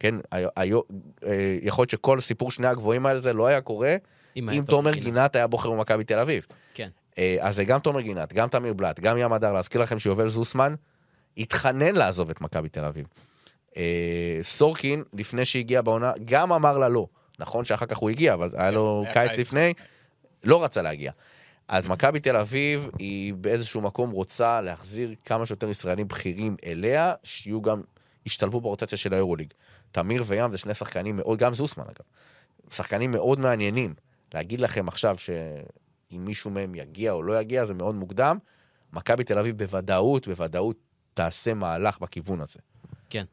[0.00, 0.14] כן,
[0.56, 0.80] היו,
[1.26, 3.96] אה, יכול להיות שכל סיפור שני הגבוהים האלה זה לא היה קורה
[4.36, 5.04] אם היה אם טוב תומר בגינה.
[5.04, 6.46] גינת היה בוחר במכבי תל אביב.
[6.74, 6.88] כן.
[7.18, 10.28] אה, אז זה גם תומר גינת, גם תמיר בלאט, גם ים הדר, להזכיר לכם שיובל
[10.28, 10.74] זוסמן
[11.38, 13.06] התחנן לעזוב את מכבי תל אביב.
[13.76, 17.06] אה, סורקין, לפני שהגיע בעונה, גם אמר לה לא.
[17.38, 19.38] נכון שאחר כך הוא הגיע, אבל היה לו היה קיץ קיץ.
[19.38, 19.72] לפני,
[20.44, 21.12] לא רצה להגיע.
[21.68, 27.62] אז מכבי תל אביב היא באיזשהו מקום רוצה להחזיר כמה שיותר ישראלים בכירים אליה, שיהיו
[27.62, 27.82] גם,
[28.26, 29.52] ישתלבו ברוטציה של היורוליג.
[29.92, 32.06] תמיר וים זה שני שחקנים מאוד, גם זוסמן אגב,
[32.70, 33.94] שחקנים מאוד מעניינים.
[34.34, 38.38] להגיד לכם עכשיו שאם מישהו מהם יגיע או לא יגיע זה מאוד מוקדם.
[38.92, 40.76] מכבי תל אביב בוודאות, בוודאות
[41.14, 42.58] תעשה מהלך בכיוון הזה.
[43.10, 43.24] כן.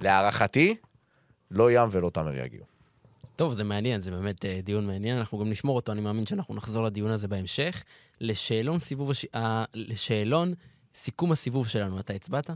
[0.00, 0.76] להערכתי,
[1.50, 2.73] לא ים ולא תמר יגיעו.
[3.36, 6.54] טוב, זה מעניין, זה באמת אה, דיון מעניין, אנחנו גם נשמור אותו, אני מאמין שאנחנו
[6.54, 7.82] נחזור לדיון הזה בהמשך.
[8.20, 9.26] לשאלון סיבוב, הש...
[9.34, 10.54] אה, לשאלון
[10.94, 12.50] סיכום הסיבוב שלנו, אתה הצבעת?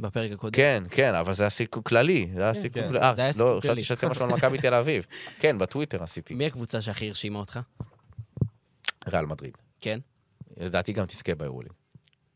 [0.00, 0.52] בפרק הקודם.
[0.52, 2.28] כן, כן, אבל זה היה סיכום כללי.
[2.34, 2.88] זה היה כן, סיכום כן.
[2.88, 3.00] כללי.
[3.00, 3.58] אה, היה לא.
[3.62, 5.06] חשבתי שאתם משהו על מכבי תל אביב.
[5.40, 6.34] כן, בטוויטר עשיתי.
[6.34, 7.60] מי הקבוצה שהכי הרשימה אותך?
[9.08, 9.58] ריאל מדריד.
[9.80, 9.98] כן.
[10.56, 11.72] לדעתי גם תזכה ביורוליג.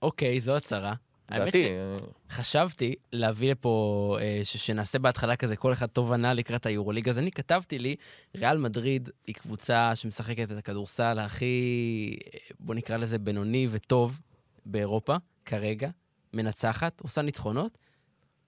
[0.02, 0.94] אוקיי, זו הצהרה.
[1.30, 1.96] לדעתי, אה,
[2.30, 7.30] חשבתי להביא לפה, אה, ש- שנעשה בהתחלה כזה כל אחד תובנה לקראת היורוליג, אז אני
[7.30, 7.96] כתבתי לי,
[8.36, 12.16] ריאל מדריד היא קבוצה שמשחקת את הכדורסל הכי,
[12.60, 14.20] בוא נקרא לזה בינוני וטוב
[14.66, 15.88] באירופה, כרגע,
[16.34, 17.78] מנצחת, עושה ניצחונות,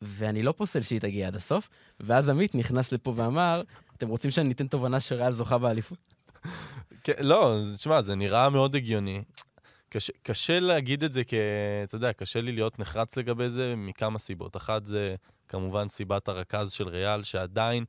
[0.03, 1.69] ואני לא פוסל שהיא תגיע עד הסוף,
[2.01, 3.63] ואז עמית נכנס לפה ואמר,
[3.97, 5.99] אתם רוצים שאני אתן תובנה שריאל זוכה באליפות?
[7.05, 9.23] כן, לא, תשמע, זה נראה מאוד הגיוני.
[9.91, 11.35] קשה, קשה להגיד את זה כ...
[11.85, 14.57] אתה יודע, קשה לי להיות נחרץ לגבי זה מכמה סיבות.
[14.57, 15.15] אחת זה
[15.49, 17.85] כמובן סיבת הרכז של ריאל, שעדיין,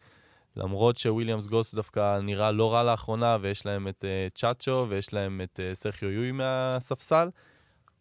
[0.56, 5.42] למרות שוויליאמס גוס דווקא נראה לא רע לאחרונה, ויש להם את uh, צ'אצ'ו, ויש להם
[5.44, 7.30] את uh, סרחיו יואי מהספסל,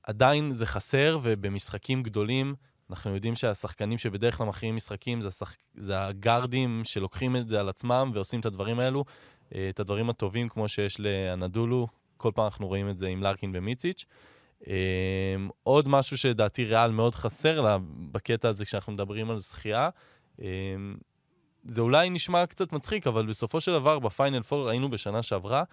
[0.02, 2.54] עדיין זה חסר, ובמשחקים גדולים,
[2.90, 5.54] אנחנו יודעים שהשחקנים שבדרך כלל מכריעים משחקים זה, השח...
[5.74, 9.04] זה הגארדים שלוקחים את זה על עצמם ועושים את הדברים האלו.
[9.54, 11.86] אה, את הדברים הטובים כמו שיש לאנדולו,
[12.20, 14.04] כל פעם אנחנו רואים את זה עם לארקין ומיציץ'.
[14.68, 14.74] אה,
[15.62, 17.78] עוד משהו שלדעתי ריאל מאוד חסר לה
[18.12, 19.88] בקטע הזה כשאנחנו מדברים על זכייה,
[20.42, 20.46] אה,
[21.64, 25.64] זה אולי נשמע קצת מצחיק, אבל בסופו של דבר בפיינל פור ראינו בשנה שעברה,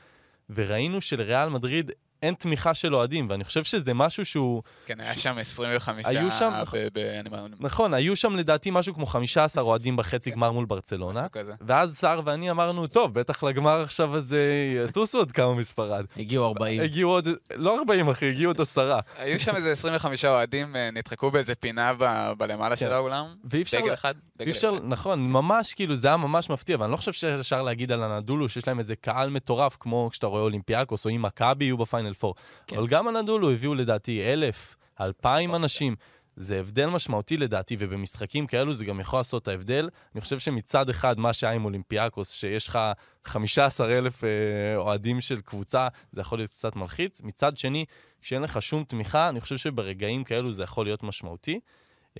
[0.50, 1.92] וראינו שלריאל מדריד
[2.24, 4.64] אין תמיכה של אוהדים, ואני חושב שזה משהו שהוא...
[4.86, 6.06] כן, היה שם 25...
[6.06, 6.52] היו שם,
[6.94, 7.52] ב- נכון.
[7.52, 11.28] ב- נכון, היו שם לדעתי משהו כמו 15 אוהדים בחצי גמר מול ברצלונה.
[11.62, 14.44] ואז סער ואני אמרנו, טוב, בטח לגמר עכשיו הזה
[14.90, 16.06] יטוסו עוד כמה מספרד.
[16.18, 16.82] הגיעו 40.
[16.82, 19.00] הגיעו עוד, לא 40 אחי, הגיעו עוד עשרה.
[19.18, 22.86] היו שם איזה 25 אוהדים, אה, נדחקו באיזה פינה ב- בלמעלה כן.
[22.86, 23.26] של האולם.
[23.52, 24.86] ואי אפשר, דגל אחד, דגל אי אפשר, אחד.
[24.86, 28.68] נכון, ממש כאילו, זה היה ממש מפתיע, ואני לא חושב שאפשר להגיד על הנדולו שיש
[28.68, 32.36] להם איזה קהל מטורף, כמו כשאתה רואה אולימפיאקוס, או אם מכבי יהיו בפיינל פור.
[32.68, 32.78] כן.
[32.78, 35.96] אבל גם הנדולו הביאו לדעתי אלף, אלפיים אנשים.
[36.38, 39.90] זה הבדל משמעותי לדעתי, ובמשחקים כאלו זה גם יכול לעשות את ההבדל.
[40.16, 42.80] אני חושב שמצד אחד, מה שהיה עם אולימפיאקוס, שיש לך
[43.26, 44.30] 15,000 אה,
[44.76, 47.22] אוהדים של קבוצה, זה יכול להיות קצת מלחיץ.
[47.22, 47.86] מצד שני,
[48.22, 51.60] כשאין לך שום תמיכה, אני חושב שברגעים כאלו זה יכול להיות משמעותי.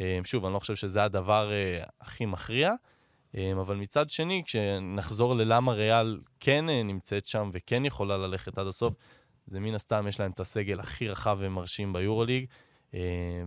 [0.02, 2.74] אה, שוב, אני לא חושב שזה הדבר אה, הכי מכריע,
[3.62, 8.94] אבל מצד שני, כשנחזור ללמה ריאל כן נמצאת שם וכן יכולה ללכת עד הסוף,
[9.48, 12.46] זה מן הסתם, יש להם את הסגל הכי רחב ומרשים ביורוליג.
[12.94, 13.00] אה,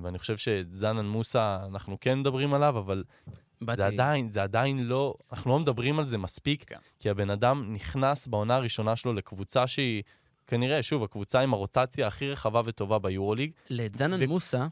[0.03, 3.05] ואני חושב שזנן מוסא, אנחנו כן מדברים עליו, אבל
[3.61, 6.77] באתי- זה עדיין, זה עדיין לא, אנחנו לא מדברים על זה מספיק, כן.
[6.99, 10.03] כי הבן אדם נכנס בעונה הראשונה שלו לקבוצה שהיא,
[10.47, 13.51] כנראה, שוב, הקבוצה עם הרוטציה הכי רחבה וטובה ביורוליג.
[13.71, 14.67] לזנן ו- מוסא,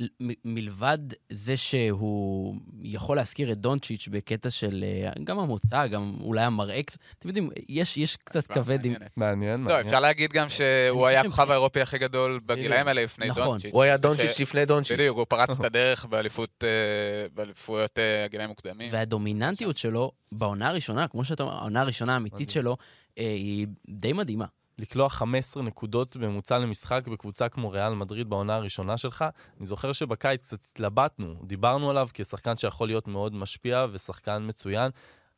[0.00, 0.98] מ- מלבד
[1.30, 6.98] זה שהוא יכול להזכיר את דונצ'יץ' בקטע של אה, גם המוצא, גם אולי המראה קצת,
[7.18, 8.92] אתם יודעים, יש, יש קצת כבד עם...
[8.92, 9.16] מעניינת.
[9.16, 9.86] מעניין, לא, מעניין.
[9.86, 13.44] אפשר להגיד גם שהוא היה הכוכב האירופי הכי גדול בגילאים האלה לפני נכון.
[13.44, 13.70] דונצ'יץ'.
[13.72, 14.98] הוא היה דונצ'יץ' לפני דונצ'יץ'.
[14.98, 18.92] בדיוק, הוא פרץ את הדרך באליפות, אה, באליפויות אה, הגילאים מוקדמים.
[18.92, 22.50] והדומיננטיות שלו בעונה הראשונה, כמו שאתה אומר, העונה הראשונה האמיתית.
[22.50, 22.76] שלו,
[23.16, 24.44] היא די מדהימה.
[24.78, 29.24] לקלוע 15 נקודות בממוצע למשחק בקבוצה כמו ריאל מדריד בעונה הראשונה שלך.
[29.58, 34.90] אני זוכר שבקיץ קצת התלבטנו, דיברנו עליו כשחקן שיכול להיות מאוד משפיע ושחקן מצוין,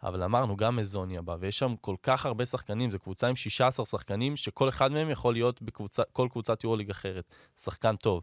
[0.02, 3.86] אבל אמרנו, גם מזוני הבא, ויש שם כל כך הרבה שחקנים, זו קבוצה עם 16
[3.86, 7.24] שחקנים, שכל אחד מהם יכול להיות בכל קבוצת יורוליג אחרת.
[7.56, 8.22] שחקן טוב.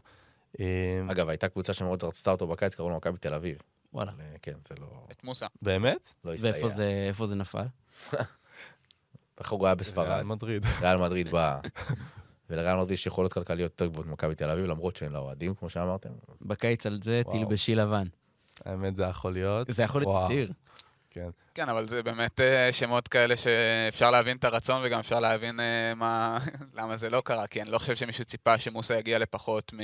[0.60, 0.64] אה,
[1.10, 3.58] אגב, הייתה קבוצה שמאוד רצתה אותו בקיץ, קראו לו מכבי תל אביב.
[3.92, 4.12] וואלה.
[4.20, 5.46] אה, כן, זה לא את מוסא.
[5.62, 6.14] באמת?
[6.24, 6.52] לא הסתייע.
[6.52, 7.64] ואיפה זה, איפה זה נפל?
[9.38, 10.06] איך הוא היה בספרד.
[10.06, 10.66] ריאל מדריד.
[10.82, 11.58] ריאל מדריד באה.
[12.50, 15.68] ולריאל מדריד יש יכולות כלכליות יותר גבוהות ממכבי תל אביב, למרות שאין לה אוהדים, כמו
[15.70, 16.10] שאמרתם.
[16.42, 17.22] בקיץ על זה.
[17.32, 18.04] תלבשי לבן.
[18.64, 19.66] האמת, זה יכול להיות.
[19.70, 20.24] זה יכול להיות.
[20.30, 20.52] אדיר.
[21.10, 21.28] כן.
[21.54, 25.94] כן, אבל זה באמת אה, שמות כאלה שאפשר להבין את הרצון וגם אפשר להבין אה,
[25.94, 26.38] מה,
[26.78, 29.78] למה זה לא קרה, כי אני לא חושב שמישהו ציפה שמוסא יגיע לפחות מ...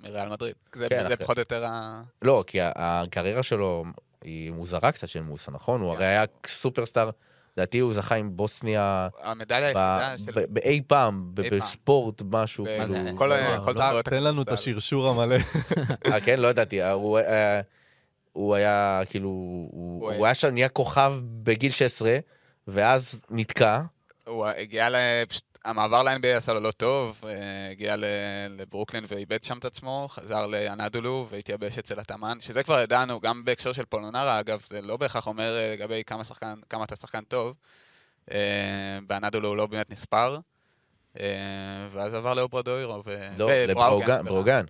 [0.00, 0.54] מריאל מדריד.
[0.74, 2.02] זה, כן, זה אחרי- פחות או יותר ה...
[2.22, 3.84] לא, כי הקריירה שלו
[4.22, 5.80] היא מוזרה קצת של מוסה, נכון?
[5.80, 7.10] הוא הרי היה סופרסטאר,
[7.56, 10.40] לדעתי הוא זכה עם בוסניה המדליה ב- היחידה של...
[10.40, 11.30] ב- באי פעם.
[11.34, 13.18] בספורט, משהו, כאילו...
[13.18, 13.78] כל ה- כל לא.
[13.78, 14.48] תחרויות תן לנו את.
[14.52, 15.36] השרשור המלא.
[16.12, 16.40] אה, כן?
[16.40, 16.82] לא ידעתי.
[16.82, 17.60] אה, הוא, אה,
[18.32, 22.18] הוא היה, כאילו, הוא, היה- היה שם, נהיה כוכב בגיל 16,
[22.68, 23.80] ואז נתקע.
[24.26, 24.96] הוא הגיע ל...
[25.28, 27.96] פשוט, המעבר ל-NBA עשה לו לא טוב, אה, הגיע
[28.50, 33.72] לברוקלין ואיבד שם את עצמו, חזר לאנדולו והתייבש אצל התאמן, שזה כבר ידענו, גם בהקשר
[33.72, 37.54] של פולונרה, אגב, זה לא בהכרח אומר אה, לגבי כמה, שחקן, כמה אתה שחקן טוב.
[38.32, 38.38] אה,
[39.06, 40.38] באנדולו הוא לא באמת נספר.
[41.90, 43.02] ואז עבר לאוברדוירו.
[43.06, 43.28] ו...
[43.38, 44.64] לא, לברוגן,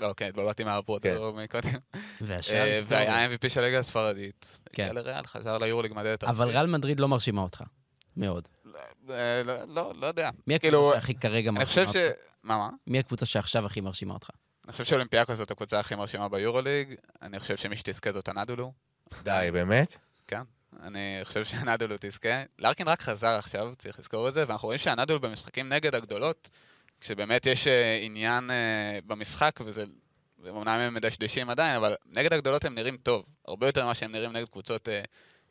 [0.00, 0.64] לא, כן, התבלבלתי
[1.34, 1.78] מקודם.
[2.20, 3.04] והשאר אה, היסטוריה.
[3.04, 4.58] והיה MVP של הליגה הספרדית.
[4.72, 4.82] כן.
[4.82, 7.62] הגיע לריאל, חזר ליורוליג מדד את אבל ריאל מדריד לא מרשימה אותך.
[8.16, 8.48] מאוד.
[9.10, 10.30] אה, לא- לא, לא יודע.
[10.46, 12.16] מי כאילו, הקבוצה שהכי כרגע אני מרשימה חושב אותך?
[12.16, 12.28] ש...
[12.42, 12.68] מה, מה?
[12.86, 14.30] מי הקבוצה שעכשיו הכי מרשימה אותך?
[14.64, 16.94] אני חושב שאולימפיאקו זאת הקבוצה הכי מרשימה ביורוליג.
[17.22, 18.72] אני חושב שמי שתזכה זאת הנדולו.
[19.22, 19.96] די, באמת?
[20.26, 20.42] כן.
[20.82, 22.42] אני חושב שהנדולו תזכה.
[22.58, 26.50] לארקין רק חזר עכשיו, צריך לזכור את זה, ואנחנו רואים שהנדולו במשחקים נגד הגדולות,
[27.00, 29.84] כשבאמת יש אה, עניין אה, במשחק, וזה...
[30.48, 33.24] אמנם הם מדשדשים עדיין, אבל נגד הגדולות הם נראים טוב.
[33.48, 35.02] הרבה יותר ממה שהם נראים נגד קבוצות אה,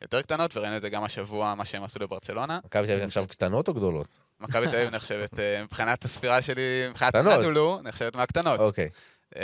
[0.02, 2.58] יותר קטנות, וראינו את זה גם השבוע, מה שהם עשו לברצלונה.
[2.64, 4.08] מכבי תל אביב עכשיו קטנות או גדולות?
[4.40, 7.14] מכבי תל אביב נחשבת, אה, מבחינת הספירה שלי, מבחינת.
[7.14, 8.60] הנדולו, נחשבת מהקטנות.
[8.60, 8.88] אוקיי.
[9.36, 9.42] אמ,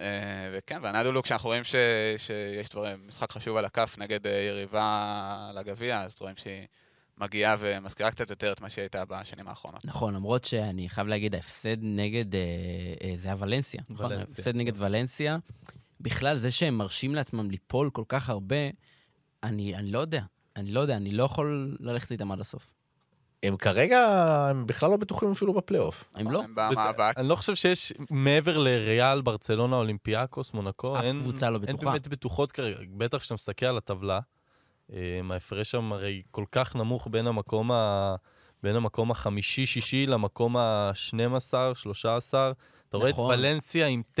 [0.00, 0.06] אה,
[0.52, 1.74] וכן, והנדולו, כשאנחנו רואים ש-
[2.16, 6.66] שיש דברים, משחק חשוב על הכף נגד אה, יריבה לגביע, אז רואים שהיא
[7.18, 9.84] מגיעה ומזכירה קצת יותר את מה שהיא הייתה בשנים האחרונות.
[9.84, 12.40] נכון, למרות שאני חייב להגיד, ההפסד נגד, אה,
[13.02, 14.12] אה, זה היה ולנסיה, נכון?
[14.12, 15.36] ההפסד נגד ולנסיה,
[16.00, 18.56] בכלל זה שהם מרשים לעצמם ליפול כל כך הרבה,
[19.44, 20.22] אני, אני לא יודע.
[20.56, 22.66] אני לא יודע, אני לא יכול ללכת איתם עד הסוף.
[23.42, 23.98] הם כרגע,
[24.50, 26.04] הם בכלל לא בטוחים אפילו בפלייאוף.
[26.14, 26.42] הם לא?
[26.42, 27.14] הם במאבק.
[27.16, 31.92] אני לא חושב שיש, מעבר לריאל, ברצלונה, אולימפיאקוס, מונקו, אף אין, קבוצה לא אין בטוחה.
[31.92, 32.76] באמת בטוחות כרגע.
[32.96, 34.20] בטח כשאתה מסתכל על הטבלה,
[34.92, 38.14] אה, ההפרש שם הרי כל כך נמוך בין המקום, ה...
[38.62, 42.52] בין המקום החמישי-שישי למקום ה-12, 13.
[42.96, 43.38] אתה רואה את נכון.
[43.38, 44.20] ולנסיה עם 9-10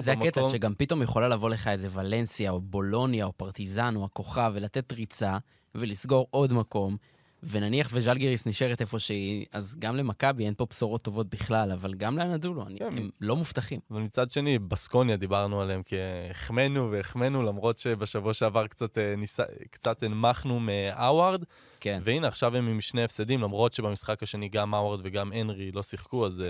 [0.00, 0.50] זה הקטע, במקום...
[0.52, 5.38] שגם פתאום יכולה לבוא לך איזה ולנסיה, או בולוניה, או פרטיזן, או הכוכב, ולתת ריצה,
[5.74, 6.96] ולסגור עוד מקום,
[7.42, 12.18] ונניח וז'לגיריס נשארת איפה שהיא, אז גם למכבי אין פה בשורות טובות בכלל, אבל גם
[12.18, 12.84] לאנדולו, כן.
[12.84, 13.80] הם לא מובטחים.
[13.90, 15.96] אבל מצד שני, בסקוניה דיברנו עליהם כי
[16.30, 21.44] החמאנו והחמאנו, למרות שבשבוע שעבר קצת, אה, ניסה, קצת הנמכנו מהאווארד,
[21.84, 22.00] כן.
[22.04, 26.26] והנה עכשיו הם עם שני הפסדים, למרות שבמשחק השני גם האווארד וגם הנרי לא שיחקו,
[26.26, 26.46] אז אה,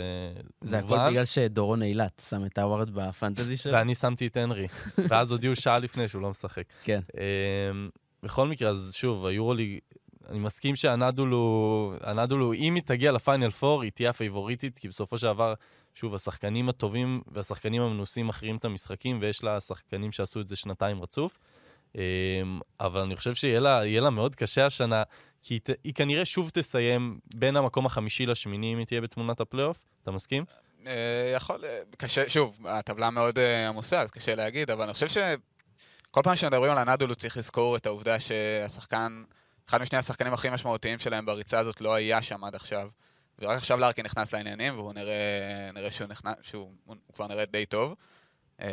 [0.61, 1.11] זה הכל מובן.
[1.11, 3.73] בגלל שדורון אילת שם את האווארד בפנטזי שלו.
[3.73, 4.67] ואני שמתי את הנרי,
[5.09, 6.65] ואז הודיעו שעה לפני שהוא לא משחק.
[6.85, 7.01] כן.
[7.15, 7.89] אמ,
[8.23, 9.79] בכל מקרה, אז שוב, היורוליג,
[10.29, 15.27] אני מסכים שאנדולו, אנדולו, אם היא תגיע לפיינל פור, היא תהיה הפייבוריטית, כי בסופו של
[15.27, 15.55] דבר,
[15.95, 21.03] שוב, השחקנים הטובים והשחקנים המנוסים מכריעים את המשחקים, ויש לה שחקנים שעשו את זה שנתיים
[21.03, 21.39] רצוף.
[21.95, 25.03] אמ, אבל אני חושב שיהיה לה, לה מאוד קשה השנה,
[25.43, 29.79] כי היא, היא כנראה שוב תסיים בין המקום החמישי לשמיני, אם היא תהיה בתמונת הפלייאוף.
[30.03, 30.45] אתה מסכים?
[30.87, 35.09] אה, יכול, אה, קשה, שוב, הטבלה מאוד אה, עמוסה, אז קשה להגיד, אבל אני חושב
[35.09, 39.25] שכל פעם שמדברים על אנדולו צריך לזכור את העובדה שהשחקן,
[39.69, 42.89] אחד משני השחקנים הכי משמעותיים שלהם בריצה הזאת לא היה שם עד עכשיו.
[43.39, 47.67] ורק עכשיו לארקין נכנס לעניינים, והוא נראה, נראה שהוא, נכנס, שהוא הוא כבר נראה די
[47.67, 47.95] טוב.
[48.61, 48.69] אה,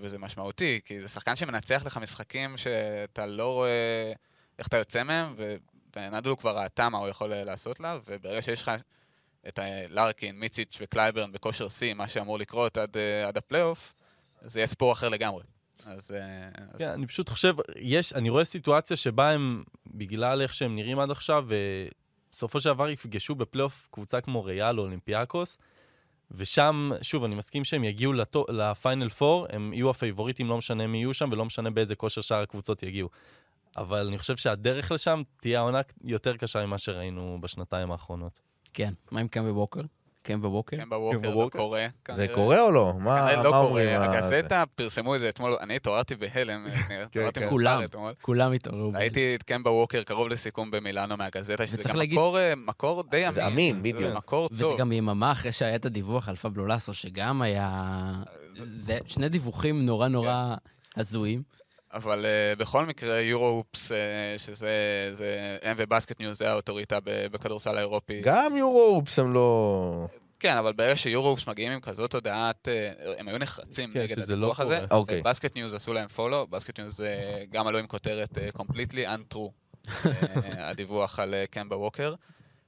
[0.00, 4.12] וזה משמעותי, כי זה שחקן שמנצח לך משחקים שאתה לא רואה
[4.58, 5.56] איך אתה יוצא מהם, ו-
[5.96, 8.70] ואנדולו כבר ראתה מה הוא יכול אה, לעשות לה, וברגע שיש לך
[9.48, 13.92] את ה- לארקין, מיציץ' וקלייברן בכושר שיא, מה שאמור לקרות עד, אה, עד הפלייאוף,
[14.42, 15.42] זה יהיה ספור אחר לגמרי.
[15.86, 16.10] אז...
[16.10, 16.18] אה,
[16.72, 20.98] אז כן, אני פשוט חושב, יש, אני רואה סיטואציה שבה הם, בגלל איך שהם נראים
[20.98, 21.44] עד עכשיו,
[22.30, 25.58] בסופו של דבר יפגשו בפלייאוף קבוצה כמו ריאל או אולימפיאקוס,
[26.30, 30.98] ושם, שוב, אני מסכים שהם יגיעו לטו- לפיינל פור, הם יהיו הפייבוריטים, לא משנה מי
[30.98, 33.08] יהיו שם, ולא משנה באיזה כושר שאר הקבוצות יגיעו.
[33.76, 38.40] אבל אני חושב שהדרך לשם תהיה העונה יותר קשה ממה שראינו בשנתיים האחרונות.
[38.74, 38.94] כן.
[39.10, 39.28] מה עם
[40.28, 40.76] קמבה ווקר?
[40.76, 41.18] קמבה ווקר?
[41.22, 41.58] כן, בווקר, זה.
[41.58, 41.86] קורה.
[42.16, 42.26] זה.
[42.34, 42.92] קורה או לא?
[42.98, 43.88] מה לא אומרים?
[43.98, 46.66] קורה, ה- הגזטה פרסמו את זה אתמול, אני התעוררתי בהלם,
[47.02, 47.48] התעוררתי כן.
[47.48, 47.72] כולם.
[47.72, 48.12] מאוחר אתמול.
[48.22, 48.92] כולם התעוררו.
[48.94, 53.32] ראיתי את קמבה ווקר קרוב לסיכום במילאנו מהגזטה, שזה גם מקור, אה, מקור די אמין.
[53.34, 54.16] זה אמין, בדיוק.
[54.16, 54.78] מקור וזה טוב.
[54.78, 57.82] גם יממה אחרי שהיה את הדיווח על פבלו לסו, שגם היה...
[58.54, 60.54] זה שני דיווחים נורא נורא
[60.96, 61.42] הזויים.
[61.94, 63.94] אבל אה, בכל מקרה, יורו-הופס, אה,
[64.38, 68.20] שזה זה, הם ובסקט ניוז, זה האוטוריטה בכדורסל האירופי.
[68.22, 70.06] גם יורו-הופס הם לא...
[70.40, 74.36] כן, אבל ברגע שיורו-הופס מגיעים עם כזאת הודעת, אה, הם היו נחרצים כן, נגד שזה
[74.36, 74.80] לא הדיווח הזה.
[74.88, 74.98] קורה.
[75.00, 75.22] אוקיי.
[75.22, 77.04] בסקט ניוז עשו להם follow, בסקט ניוז אה,
[77.50, 79.50] גם עלו עם כותרת אה, completely untrue,
[79.86, 80.08] אה,
[80.58, 82.14] הדיווח על אה, קמבה ווקר.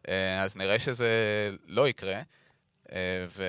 [0.03, 1.09] אה, אז נראה שזה
[1.67, 2.21] לא יקרה.
[2.87, 2.93] Uh,
[3.29, 3.45] ו...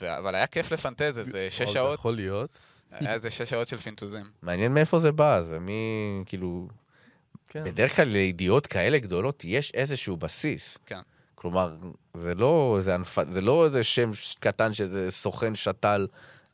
[0.00, 0.18] ו...
[0.18, 2.58] אבל היה כיף לפנטז איזה שש וואו, זה שעות, יכול להיות.
[2.90, 4.24] היה איזה שש שעות של פינטוזים.
[4.42, 6.22] מעניין מאיפה זה בא, זה מי...
[6.26, 6.68] כאילו...
[7.48, 7.64] כן.
[7.64, 10.78] בדרך כלל לידיעות כאלה גדולות יש איזשהו בסיס.
[10.86, 11.00] כן.
[11.34, 11.76] כלומר,
[12.14, 13.18] זה לא איזה, הנפ...
[13.30, 14.10] זה לא איזה שם
[14.40, 16.06] קטן שזה סוכן שתל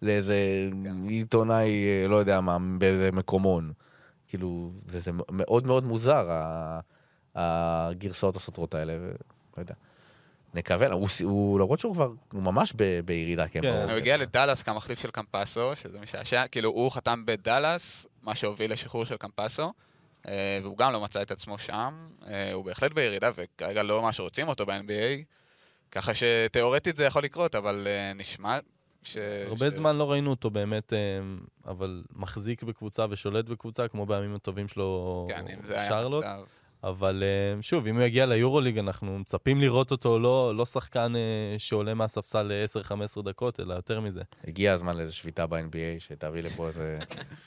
[0.02, 1.08] לאיזה כן.
[1.08, 3.72] עיתונאי, אה, לא יודע מה, באיזה מקומון.
[4.28, 6.80] כאילו, זה, זה מאוד מאוד מוזר, ה...
[7.34, 9.12] הגרסאות הסותרות האלה, ו...
[9.56, 9.74] לא יודע.
[10.54, 13.82] נקווה, הוא, הוא, למרות שהוא כבר, הוא ממש ב, בירידה, כן, כן.
[13.88, 19.04] הוא הגיע לדאלאס כמחליף של קמפסו, שזה משעשע, כאילו הוא חתם בדאלאס, מה שהוביל לשחרור
[19.04, 19.72] של קמפסו,
[20.28, 21.94] אה, והוא גם לא מצא את עצמו שם,
[22.26, 25.24] אה, הוא בהחלט בירידה, וכרגע לא ממש רוצים אותו ב-NBA,
[25.90, 28.58] ככה שתאורטית זה יכול לקרות, אבל אה, נשמע
[29.02, 29.16] ש...
[29.46, 30.92] הרבה ש- זמן לא ראינו אותו באמת,
[31.66, 36.24] אבל מחזיק בקבוצה ושולט בקבוצה, כמו בימים הטובים שלו כן, אם זה היה שרלוט.
[36.88, 41.58] אבל אה, שוב, אם הוא יגיע ליורוליג, אנחנו מצפים לראות אותו לא, לא שחקן אה,
[41.58, 44.22] שעולה מהספסל ל-10-15 דקות, אלא יותר מזה.
[44.46, 46.98] הגיע הזמן לאיזו שביתה ב-NBA, שתביא לפה איזה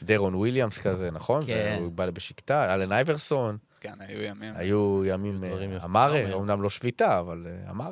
[0.03, 1.45] דרון וויליאמס כזה, נכון?
[1.45, 1.77] כן.
[1.81, 4.53] הוא בא בשקטה, אלן אייברסון, כן, היו ימים.
[4.55, 6.33] היו ימים, אה, אמרה.
[6.33, 7.89] אמנם לא שביתה, אבל אמרה.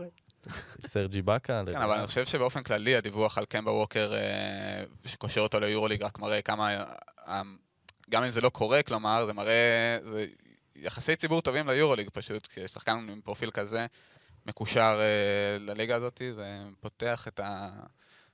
[0.88, 1.64] סרג'י באקה.
[1.66, 4.14] כן, אבל אני חושב שבאופן כללי הדיווח על קמבה ווקר,
[5.06, 6.84] שקושר אותו ליורוליג, רק מראה כמה...
[8.10, 9.98] גם אם זה לא קורה, כלומר, זה מראה...
[10.02, 10.26] זה
[10.76, 13.86] יחסי ציבור טובים ליורוליג פשוט, כי שחקן עם פרופיל כזה
[14.46, 17.70] מקושר אה, לליגה הזאת, זה פותח את ה...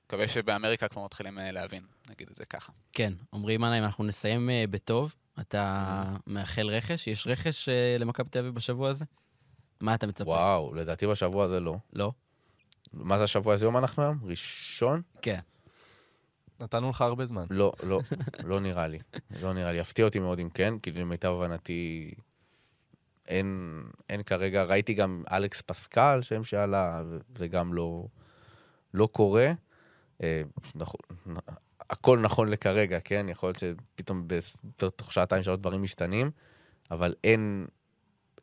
[0.06, 2.72] מקווה שבאמריקה כבר מתחילים אה, להבין, נגיד את זה ככה.
[2.92, 5.14] כן, עמרי מנהיים, אנחנו נסיים אה, בטוב.
[5.40, 6.18] אתה Mm-hmm.
[6.26, 7.06] מאחל רכש?
[7.06, 9.04] יש רכש אה, למכבי תל אביב בשבוע הזה?
[9.80, 10.30] מה אתה מצפה?
[10.30, 11.76] וואו, לדעתי בשבוע הזה לא.
[11.92, 12.12] לא?
[12.92, 13.52] מה זה השבוע?
[13.52, 14.18] איזה יום אנחנו היום?
[14.22, 15.02] ראשון?
[15.22, 15.38] כן.
[16.60, 17.46] נתנו לך הרבה זמן.
[17.50, 18.00] לא, לא,
[18.44, 18.98] לא נראה לי.
[19.42, 19.78] לא נראה לי.
[19.78, 22.10] יפתיע אותי מאוד אם כן, כי למיטב הבנתי
[23.28, 27.02] אין, אין כרגע, ראיתי גם אלכס פסקל, שם שעלה,
[27.34, 28.06] וזה גם לא,
[28.94, 29.52] לא קורה.
[30.22, 30.42] אה,
[30.74, 31.00] נכון,
[31.90, 33.26] הכל נכון לכרגע, כן?
[33.28, 34.28] יכול להיות שפתאום
[34.82, 36.30] בתוך שעתיים שלוש דברים משתנים,
[36.90, 37.66] אבל אין,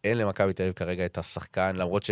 [0.04, 2.12] אין למכבי תל אביב כרגע את השחקן, למרות ש...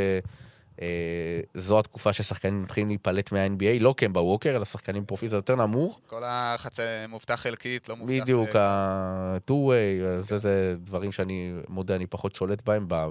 [0.82, 5.56] אה, זו התקופה ששחקנים מתחילים להיפלט מה-NBA, לא קמבה ווקר, אלא שחקנים פרופיל זה יותר
[5.56, 6.02] נמוך.
[6.08, 8.14] כל החצי מובטח חלקית, לא מובטח...
[8.22, 13.08] בדיוק, אה, ה-2-way, זה, זה דברים שאני מודה, אני פחות שולט בהם, ב-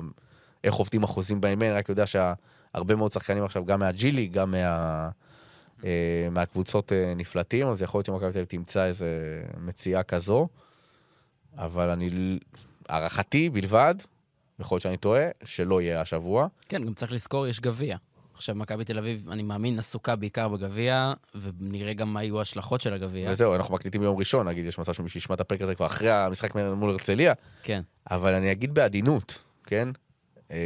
[0.65, 5.09] איך עובדים החוזים בהם, אני רק יודע שהרבה מאוד שחקנים עכשיו, גם מהג'ילי, גם מה,
[5.85, 10.49] אה, מהקבוצות אה, נפלטים, אז יכול להיות שמכבי תל אביב תמצא איזה מציאה כזו,
[11.59, 12.39] אבל אני,
[12.89, 13.95] הערכתי בלבד,
[14.61, 16.47] יכול להיות שאני טועה, שלא יהיה השבוע.
[16.69, 17.97] כן, גם צריך לזכור, יש גביע.
[18.35, 22.93] עכשיו, מכבי תל אביב, אני מאמין, עסוקה בעיקר בגביע, ונראה גם מה יהיו ההשלכות של
[22.93, 23.31] הגביע.
[23.31, 26.11] וזהו, אנחנו מקליטים ביום ראשון, נגיד, יש מצב שמישהו ישמע את הפרק הזה כבר אחרי
[26.11, 27.33] המשחק מול הרצליה,
[27.63, 27.83] כן.
[28.11, 29.89] אבל אני אגיד בעדינות, כן?
[30.51, 30.57] אמ,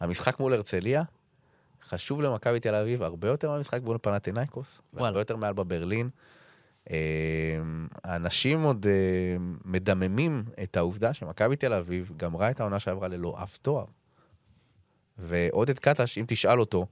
[0.00, 1.02] המשחק מול הרצליה
[1.88, 4.80] חשוב למכבי תל אביב הרבה יותר מהמשחק מול פנתנאיקוס.
[4.94, 6.08] והרבה יותר מעל בברלין.
[6.90, 6.96] אה,
[8.04, 13.56] האנשים עוד אה, מדממים את העובדה שמכבי תל אביב גמרה את העונה שעברה ללא אף
[13.56, 13.84] תואר.
[15.18, 16.86] ועודד קטש, אם תשאל אותו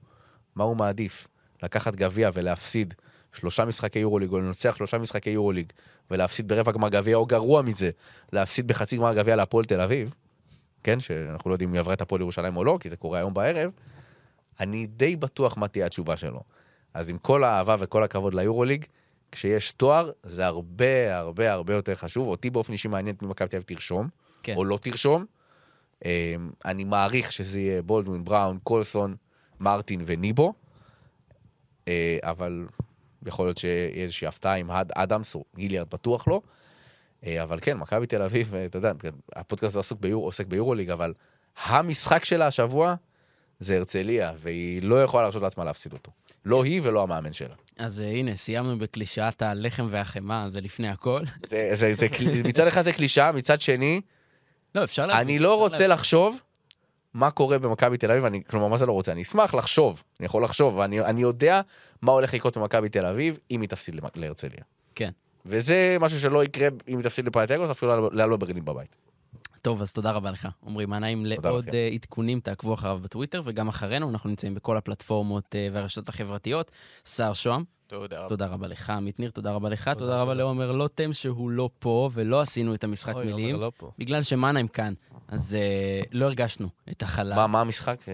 [0.55, 1.27] מה הוא מעדיף,
[1.63, 2.93] לקחת גביע ולהפסיד
[3.33, 5.73] שלושה משחקי יורוליג, או לנצח שלושה משחקי יורוליג,
[6.11, 7.89] ולהפסיד ברבע גמר גביע, או גרוע מזה,
[8.33, 10.13] להפסיד בחצי גמר גביע להפועל תל אביב,
[10.83, 13.17] כן, שאנחנו לא יודעים אם היא עברה את הפועל ירושלים או לא, כי זה קורה
[13.17, 13.71] היום בערב,
[14.59, 16.41] אני די בטוח מה תהיה התשובה שלו.
[16.93, 18.85] אז עם כל האהבה וכל הכבוד ליורוליג,
[19.35, 22.27] כשיש תואר, זה הרבה הרבה הרבה יותר חשוב.
[22.27, 24.07] אותי באופן אישי מעניין את מכבי תל אביב תרשום,
[24.43, 24.55] כן.
[24.55, 25.25] או לא תרשום.
[26.05, 29.15] אה, אני מעריך שזה יהיה בולדווין, בראון, קולסון,
[29.59, 30.53] מרטין וניבו,
[31.87, 32.65] אה, אבל
[33.25, 36.41] יכול להיות שיהיה איזושהי הפתעה עם האד אדמס או גיליארד בטוח לא.
[37.25, 38.91] אה, אבל כן, מכבי תל אביב, אה, אתה יודע,
[39.35, 41.13] הפודקאסט הזה עסוק ביור, עוסק ביורוליג, אבל
[41.65, 42.95] המשחק שלה השבוע
[43.59, 46.11] זה הרצליה, והיא לא יכולה להרשות לעצמה להפסיד אותו.
[46.45, 47.55] לא היא ולא המאמן שלה.
[47.77, 51.21] אז אה, הנה, סיימנו בקלישאת הלחם והחמאה, זה לפני הכל.
[51.49, 54.01] זה, זה, זה, קל- מצד אחד זה קלישאה, מצד שני,
[54.75, 55.21] לא, אפשר להבין.
[55.27, 56.37] אני לא רוצה לחשוב
[57.13, 59.11] מה קורה במכבי תל אביב, אני, כלומר, מה זה לא רוצה?
[59.11, 61.61] אני אשמח לחשוב, אני יכול לחשוב, ואני אני יודע
[62.01, 64.63] מה הולך לקרות במכבי תל אביב אם היא תפסיד להרצליה.
[64.95, 65.09] כן.
[65.45, 68.95] וזה משהו שלא יקרה אם היא תפסיד לפנתגוס, אפילו לעלות ברלין בבית.
[69.65, 70.47] טוב, אז תודה רבה לך.
[70.67, 71.73] עמרי, מה נעים לעוד לכם.
[71.73, 76.71] אה, עדכונים, תעקבו אחריו בטוויטר, וגם אחרינו, אנחנו נמצאים בכל הפלטפורמות אה, והרשתות החברתיות.
[77.05, 78.29] סער שוהם, תודה רבה.
[78.29, 78.89] תודה רבה לך.
[78.89, 79.83] עמית ניר, תודה רבה לך.
[79.83, 80.33] תודה, תודה רבה.
[80.33, 83.91] לעומר לוטם, שהוא לא פה, ולא עשינו את המשחק אוי, מילים, עומר לא פה.
[83.97, 84.93] בגלל שמנהיים כאן,
[85.27, 87.35] אז אה, לא הרגשנו את החלל.
[87.35, 88.05] מה, מה המשחק?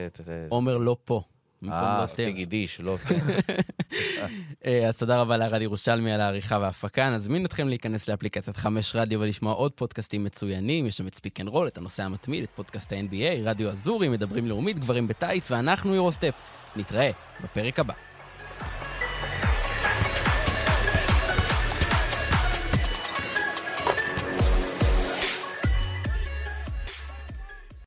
[0.49, 1.21] עומר לא פה.
[1.69, 2.31] אה, לוטם.
[2.31, 2.97] תגיד איש, לא...
[4.65, 7.09] אה, אז תודה רבה לערד ירושלמי על העריכה וההפקה.
[7.09, 10.85] נזמין אתכם להיכנס לאפליקציית חמש רדיו ולשמוע עוד פודקאסטים מצוינים.
[10.85, 14.47] יש שם את ספיק אנד רול, את הנושא המתמיד, את פודקאסט ה-NBA, רדיו אזורי, מדברים
[14.47, 16.33] לאומית, גברים בטייץ, ואנחנו יורוסטפ.
[16.75, 17.11] נתראה
[17.43, 17.93] בפרק הבא.